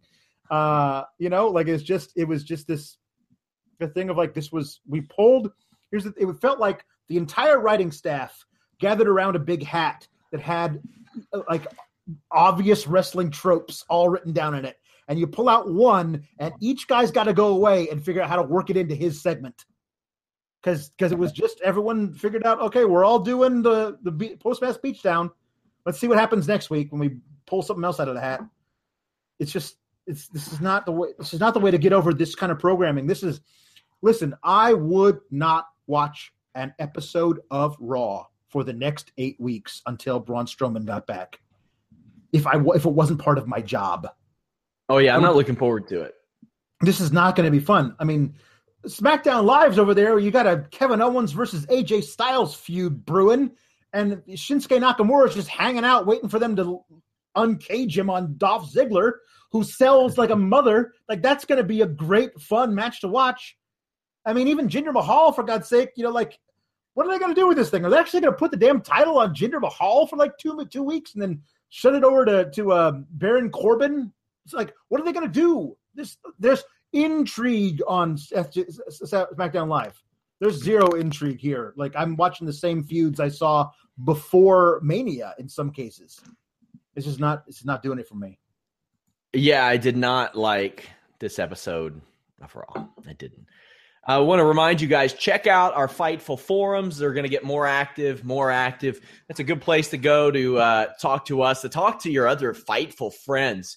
[0.50, 2.98] Uh, you know, like it's just it was just this
[3.78, 5.50] the thing of like this was we pulled.
[5.90, 8.46] Here's the, it felt like the entire writing staff
[8.78, 10.80] gathered around a big hat that had
[11.34, 11.66] uh, like
[12.30, 16.86] obvious wrestling tropes all written down in it, and you pull out one, and each
[16.86, 19.66] guy's got to go away and figure out how to work it into his segment.
[20.62, 24.36] Because because it was just everyone figured out okay we're all doing the the be-
[24.36, 25.32] post match beach down.
[25.84, 28.40] Let's see what happens next week when we pull something else out of the hat.
[29.40, 31.92] It's just it's this is not the way this is not the way to get
[31.92, 33.08] over this kind of programming.
[33.08, 33.40] This is
[34.00, 40.20] listen, I would not watch an episode of Raw for the next eight weeks until
[40.20, 41.40] Braun Strowman got back.
[42.32, 44.08] If I if it wasn't part of my job,
[44.88, 46.14] oh yeah, I'm not looking forward to it.
[46.80, 47.94] this is not going to be fun.
[47.98, 48.34] I mean,
[48.86, 50.18] SmackDown Live's over there.
[50.18, 53.50] You got a Kevin Owens versus AJ Styles feud brewing,
[53.92, 56.80] and Shinsuke Nakamura is just hanging out waiting for them to
[57.36, 59.12] uncage him on Dolph Ziggler,
[59.52, 60.92] who sells like a mother.
[61.08, 63.56] Like that's going to be a great fun match to watch.
[64.26, 66.38] I mean, even Jinder Mahal, for God's sake, you know, like
[66.94, 67.84] what are they going to do with this thing?
[67.84, 70.66] Are they actually going to put the damn title on Jinder Mahal for like two
[70.70, 74.12] two weeks and then shut it over to to uh, Baron Corbin?
[74.44, 75.76] It's like, what are they going to do?
[75.94, 80.02] This there's intrigue on SmackDown Live.
[80.40, 81.74] There's zero intrigue here.
[81.76, 83.70] Like I'm watching the same feuds I saw
[84.04, 86.20] before Mania in some cases.
[86.96, 87.44] It's just not.
[87.46, 88.38] It's not doing it for me.
[89.32, 90.90] Yeah, I did not like
[91.20, 92.00] this episode
[92.42, 92.88] of Raw.
[93.08, 93.46] I didn't.
[94.04, 96.96] I want to remind you guys check out our Fightful forums.
[96.96, 99.00] They're going to get more active, more active.
[99.28, 102.26] That's a good place to go to uh, talk to us, to talk to your
[102.26, 103.76] other Fightful friends.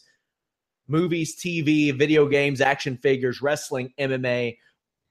[0.87, 4.57] Movies, TV, video games, action figures, wrestling, MMA,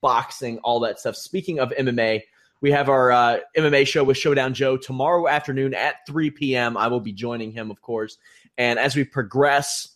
[0.00, 1.16] boxing, all that stuff.
[1.16, 2.22] Speaking of MMA,
[2.62, 6.76] we have our uh, MMA show with Showdown Joe tomorrow afternoon at 3 p.m.
[6.76, 8.18] I will be joining him, of course.
[8.56, 9.88] And as we progress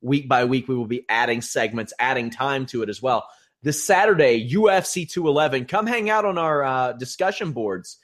[0.00, 3.28] week by week, we will be adding segments, adding time to it as well.
[3.62, 5.64] This Saturday, UFC 211.
[5.66, 7.98] Come hang out on our uh, discussion boards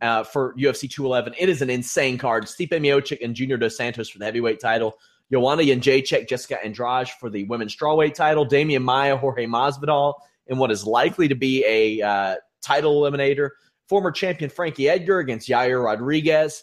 [0.00, 1.34] uh, for UFC 211.
[1.38, 2.44] It is an insane card.
[2.44, 4.94] Stipe Miocic and Junior Dos Santos for the heavyweight title.
[5.32, 8.46] Joanna Jędrzejczyk, Jessica Andrade for the women's strawweight title.
[8.46, 10.14] Demian Maia, Jorge Masvidal
[10.46, 13.50] in what is likely to be a uh, title eliminator.
[13.88, 16.62] Former champion Frankie Edgar against Yair Rodriguez.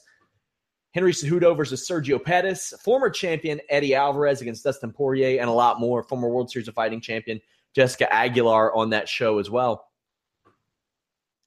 [0.94, 2.74] Henry Cejudo versus Sergio Pettis.
[2.84, 6.04] Former champion Eddie Alvarez against Dustin Poirier, and a lot more.
[6.04, 7.40] Former World Series of Fighting champion
[7.76, 9.86] Jessica Aguilar on that show as well.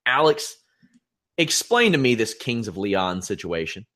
[0.07, 0.57] Alex,
[1.39, 3.87] explain to me this Kings of Leon situation.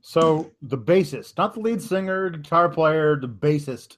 [0.00, 3.96] So the bassist, not the lead singer, guitar player, the bassist,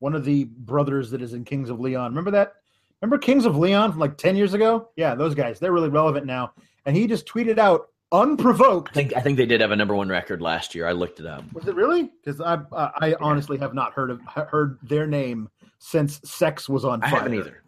[0.00, 2.10] one of the brothers that is in Kings of Leon.
[2.10, 2.54] Remember that?
[3.00, 4.88] Remember Kings of Leon from like 10 years ago?
[4.96, 5.58] Yeah, those guys.
[5.58, 6.52] They're really relevant now.
[6.84, 8.90] And he just tweeted out unprovoked.
[8.90, 10.86] I think I think they did have a number one record last year.
[10.86, 11.44] I looked it up.
[11.52, 12.10] Was it really?
[12.24, 15.48] Because I uh, I honestly have not heard of heard their name
[15.78, 17.20] since Sex was on I fire.
[17.20, 17.62] haven't either.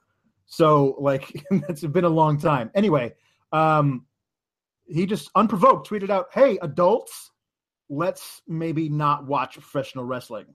[0.46, 2.70] So like it's been a long time.
[2.74, 3.14] Anyway,
[3.52, 4.06] um,
[4.86, 7.30] he just unprovoked tweeted out, "Hey adults,
[7.88, 10.46] let's maybe not watch professional wrestling."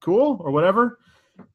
[0.00, 0.98] Cool or whatever.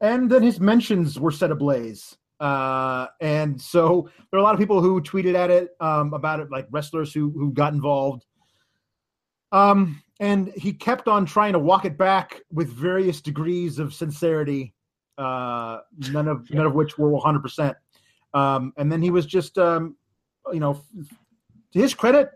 [0.02, 2.18] And then his mentions were set ablaze.
[2.40, 6.40] Uh, and so there are a lot of people who tweeted at it um, about
[6.40, 8.26] it, like wrestlers who who got involved.
[9.52, 14.74] Um, and he kept on trying to walk it back with various degrees of sincerity,
[15.18, 15.80] uh,
[16.12, 17.78] none of none of which were one hundred percent.
[18.34, 19.96] Um, and then he was just, um,
[20.52, 20.84] you know,
[21.74, 22.30] to his credit,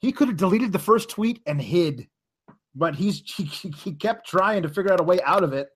[0.00, 2.08] he could have deleted the first tweet and hid,
[2.74, 5.68] but he's he, he kept trying to figure out a way out of it,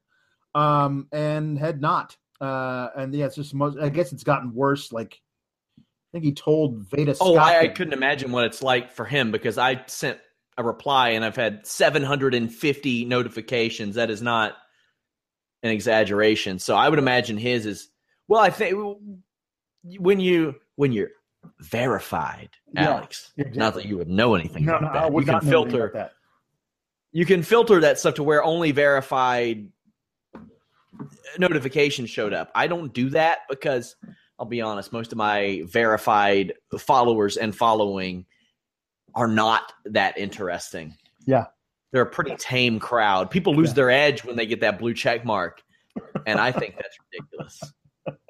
[0.54, 2.16] um, and had not.
[2.40, 3.78] Uh, and yeah, it's just most.
[3.78, 4.92] I guess it's gotten worse.
[4.92, 5.20] Like
[5.78, 5.82] I
[6.12, 7.14] think he told Veda.
[7.20, 10.18] Oh, Scott I, I couldn't imagine what it's like for him because I sent
[10.56, 13.96] a reply and I've had 750 notifications.
[13.96, 14.54] That is not
[15.64, 16.58] an exaggeration.
[16.58, 17.88] So I would imagine his is
[18.28, 18.40] well.
[18.40, 18.76] I think
[19.98, 21.10] when you when you're
[21.60, 23.32] verified, Yeah, Alex.
[23.36, 23.58] exactly.
[23.58, 25.50] Not that you would know anything No, about no, I would You can not know
[25.50, 26.12] filter that.
[27.12, 29.66] you can filter that stuff to where only verified
[31.38, 32.50] notifications showed up.
[32.54, 33.96] I don't do that because
[34.38, 38.26] I'll be honest, most of my verified followers and following
[39.14, 40.96] are not that interesting.
[41.26, 41.46] Yeah.
[41.94, 43.30] They're a pretty tame crowd.
[43.30, 43.74] People lose Yeah.
[43.74, 45.62] their edge when they get that blue check mark.
[46.26, 47.60] And I think that's ridiculous.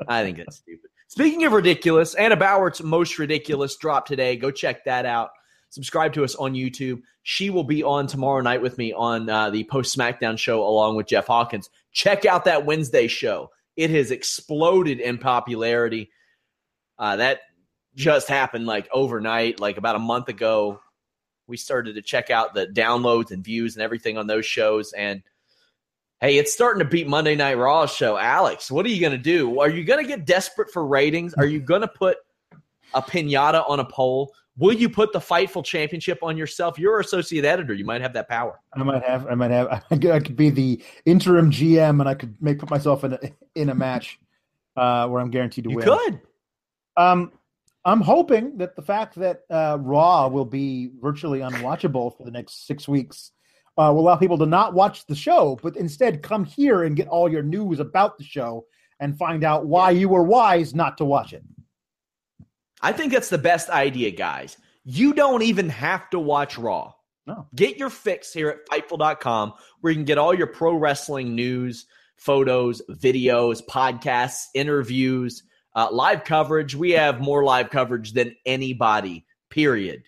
[0.07, 0.91] I think that's stupid.
[1.09, 4.37] Speaking of ridiculous, Anna Bowert's Most Ridiculous drop today.
[4.37, 5.31] Go check that out.
[5.71, 7.01] Subscribe to us on YouTube.
[7.23, 10.97] She will be on tomorrow night with me on uh, the post SmackDown show along
[10.97, 11.71] with Jeff Hawkins.
[11.91, 13.51] Check out that Wednesday show.
[13.77, 16.11] It has exploded in popularity.
[16.99, 17.41] Uh, that
[17.95, 20.81] just happened like overnight, like about a month ago.
[21.47, 24.93] We started to check out the downloads and views and everything on those shows.
[24.93, 25.23] And
[26.21, 28.17] hey, it's starting to beat Monday Night Raw's show.
[28.17, 29.61] Alex, what are you going to do?
[29.61, 31.35] Are you going to get desperate for ratings?
[31.35, 32.19] Are you going to put
[32.95, 34.33] a pinata on a pole?
[34.57, 36.79] Will you put the Fightful Championship on yourself?
[36.79, 37.75] You're associate editor.
[37.75, 38.61] You might have that power.
[38.73, 39.27] I might have.
[39.27, 39.85] I might have.
[39.91, 43.15] I could, I could be the interim GM, and I could make put myself in
[43.15, 43.19] a
[43.57, 44.21] in a match
[44.77, 45.87] uh, where I'm guaranteed to You win.
[45.87, 46.21] could.
[46.97, 47.33] Um,
[47.85, 52.66] I'm hoping that the fact that uh, Raw will be virtually unwatchable for the next
[52.66, 53.32] six weeks
[53.76, 57.09] uh, will allow people to not watch the show, but instead come here and get
[57.09, 58.64] all your news about the show
[59.01, 61.43] and find out why you were wise not to watch it.
[62.80, 64.57] I think that's the best idea, guys.
[64.85, 66.93] You don't even have to watch Raw.
[67.26, 67.47] No.
[67.55, 71.87] Get your fix here at Fightful.com where you can get all your pro wrestling news,
[72.16, 75.43] photos, videos, podcasts, interviews,
[75.75, 76.75] uh, live coverage.
[76.75, 80.05] We have more live coverage than anybody, period.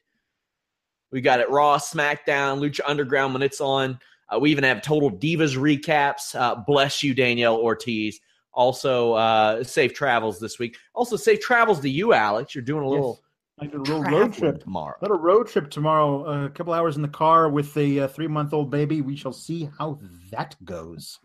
[1.10, 3.98] We got it Raw, SmackDown, Lucha Underground when it's on.
[4.28, 6.38] Uh, we even have Total Divas recaps.
[6.38, 8.20] Uh, bless you, Danielle Ortiz.
[8.52, 10.76] Also, uh, safe travels this week.
[10.94, 12.54] Also, safe travels to you, Alex.
[12.54, 13.20] You're doing a little
[13.58, 14.62] I did a little road trip.
[14.62, 14.96] tomorrow.
[15.00, 16.26] A road trip tomorrow.
[16.26, 19.00] uh, a couple hours in the car with a uh, three month old baby.
[19.00, 19.98] We shall see how
[20.30, 21.18] that goes.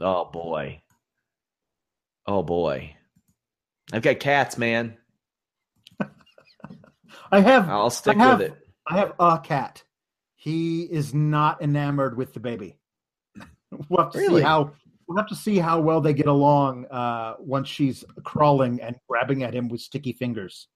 [0.00, 0.82] Oh boy.
[2.26, 2.96] Oh boy.
[3.92, 4.96] I've got cats, man.
[7.30, 7.68] I have.
[7.68, 8.58] I'll stick have- with it.
[8.88, 9.82] I have a cat.
[10.36, 12.78] He is not enamored with the baby.
[13.88, 14.40] We'll have to Really?
[14.42, 14.72] see how
[15.08, 19.42] we'll have to see how well they get along uh, once she's crawling and grabbing
[19.42, 20.68] at him with sticky fingers.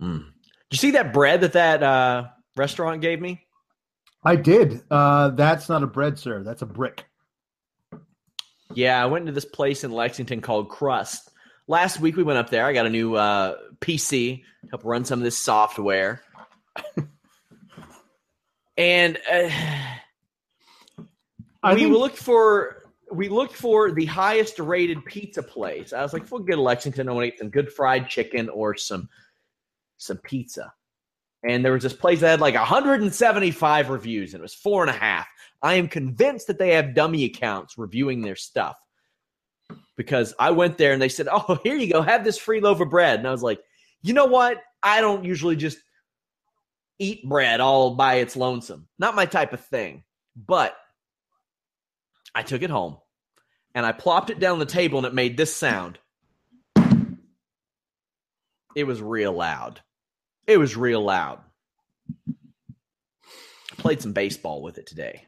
[0.00, 0.24] Mm.
[0.70, 3.44] You see that bread that that uh, restaurant gave me?
[4.24, 4.82] I did.
[4.90, 6.42] Uh, that's not a bread, sir.
[6.44, 7.04] That's a brick.
[8.72, 11.28] Yeah, I went into this place in Lexington called Crust.
[11.68, 12.64] Last week we went up there.
[12.64, 16.22] I got a new uh, PC to help run some of this software.
[18.76, 19.50] and uh,
[21.62, 25.92] I we think looked for we looked for the highest rated pizza place.
[25.92, 28.48] I was like, if we'll get Lexington, I want to eat some good fried chicken
[28.48, 29.08] or some
[29.96, 30.72] some pizza.
[31.42, 34.90] And there was this place that had like 175 reviews, and it was four and
[34.90, 35.26] a half.
[35.62, 38.76] I am convinced that they have dummy accounts reviewing their stuff
[39.96, 42.80] because I went there and they said, "Oh, here you go, have this free loaf
[42.80, 43.60] of bread." And I was like,
[44.02, 44.62] "You know what?
[44.82, 45.78] I don't usually just
[46.98, 48.88] eat bread all by its lonesome.
[48.98, 50.04] Not my type of thing."
[50.36, 50.76] But
[52.34, 52.98] I took it home
[53.74, 55.98] and I plopped it down the table and it made this sound.
[58.74, 59.80] It was real loud.
[60.46, 61.40] It was real loud.
[62.28, 65.24] I played some baseball with it today.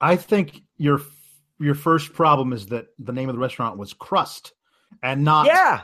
[0.00, 1.02] I think your
[1.60, 4.52] your first problem is that the name of the restaurant was crust
[5.02, 5.82] and not Yeah.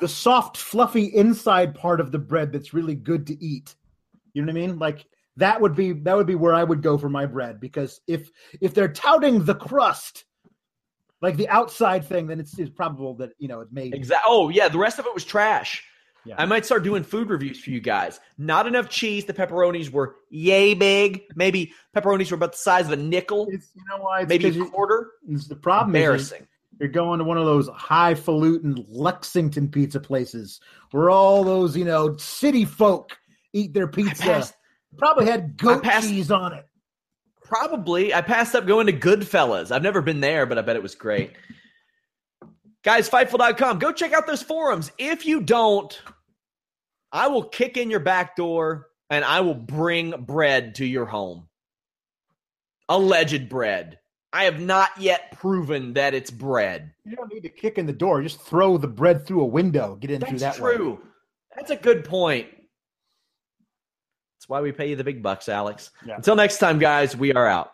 [0.00, 3.74] the soft, fluffy inside part of the bread that's really good to eat.
[4.32, 4.78] You know what I mean?
[4.78, 5.06] Like
[5.36, 8.30] that would be that would be where I would go for my bread because if
[8.60, 10.24] if they're touting the crust,
[11.22, 14.24] like the outside thing, then it's, it's probable that you know it made Exactly.
[14.28, 14.68] Oh, yeah.
[14.68, 15.82] The rest of it was trash.
[16.26, 16.36] Yeah.
[16.38, 18.18] I might start doing food reviews for you guys.
[18.38, 19.24] Not enough cheese.
[19.26, 21.22] The pepperonis were yay big.
[21.34, 24.20] Maybe pepperonis were about the size of a nickel, It's, you know why?
[24.20, 25.10] It's maybe a quarter.
[25.28, 26.46] it's the problem is Embarrassing.
[26.80, 30.60] you're going to one of those highfalutin Lexington pizza places
[30.92, 33.16] where all those you know city folk
[33.52, 34.22] eat their pizza.
[34.22, 34.54] passed,
[34.96, 36.66] Probably had goat passed- cheese on it.
[37.42, 38.14] probably.
[38.14, 39.70] I passed up going to Goodfellas.
[39.70, 41.32] I've never been there, but I bet it was great.
[42.82, 43.78] Guys, Fightful.com.
[43.78, 44.90] Go check out those forums.
[44.98, 45.98] If you don't,
[47.14, 51.48] I will kick in your back door and I will bring bread to your home.
[52.88, 54.00] Alleged bread.
[54.32, 56.92] I have not yet proven that it's bread.
[57.04, 58.20] You don't need to kick in the door.
[58.20, 59.94] Just throw the bread through a window.
[59.94, 60.74] Get in through That's that way.
[60.74, 61.00] true.
[61.54, 62.48] That's a good point.
[64.36, 65.92] That's why we pay you the big bucks, Alex.
[66.04, 66.16] Yeah.
[66.16, 67.73] Until next time, guys, we are out.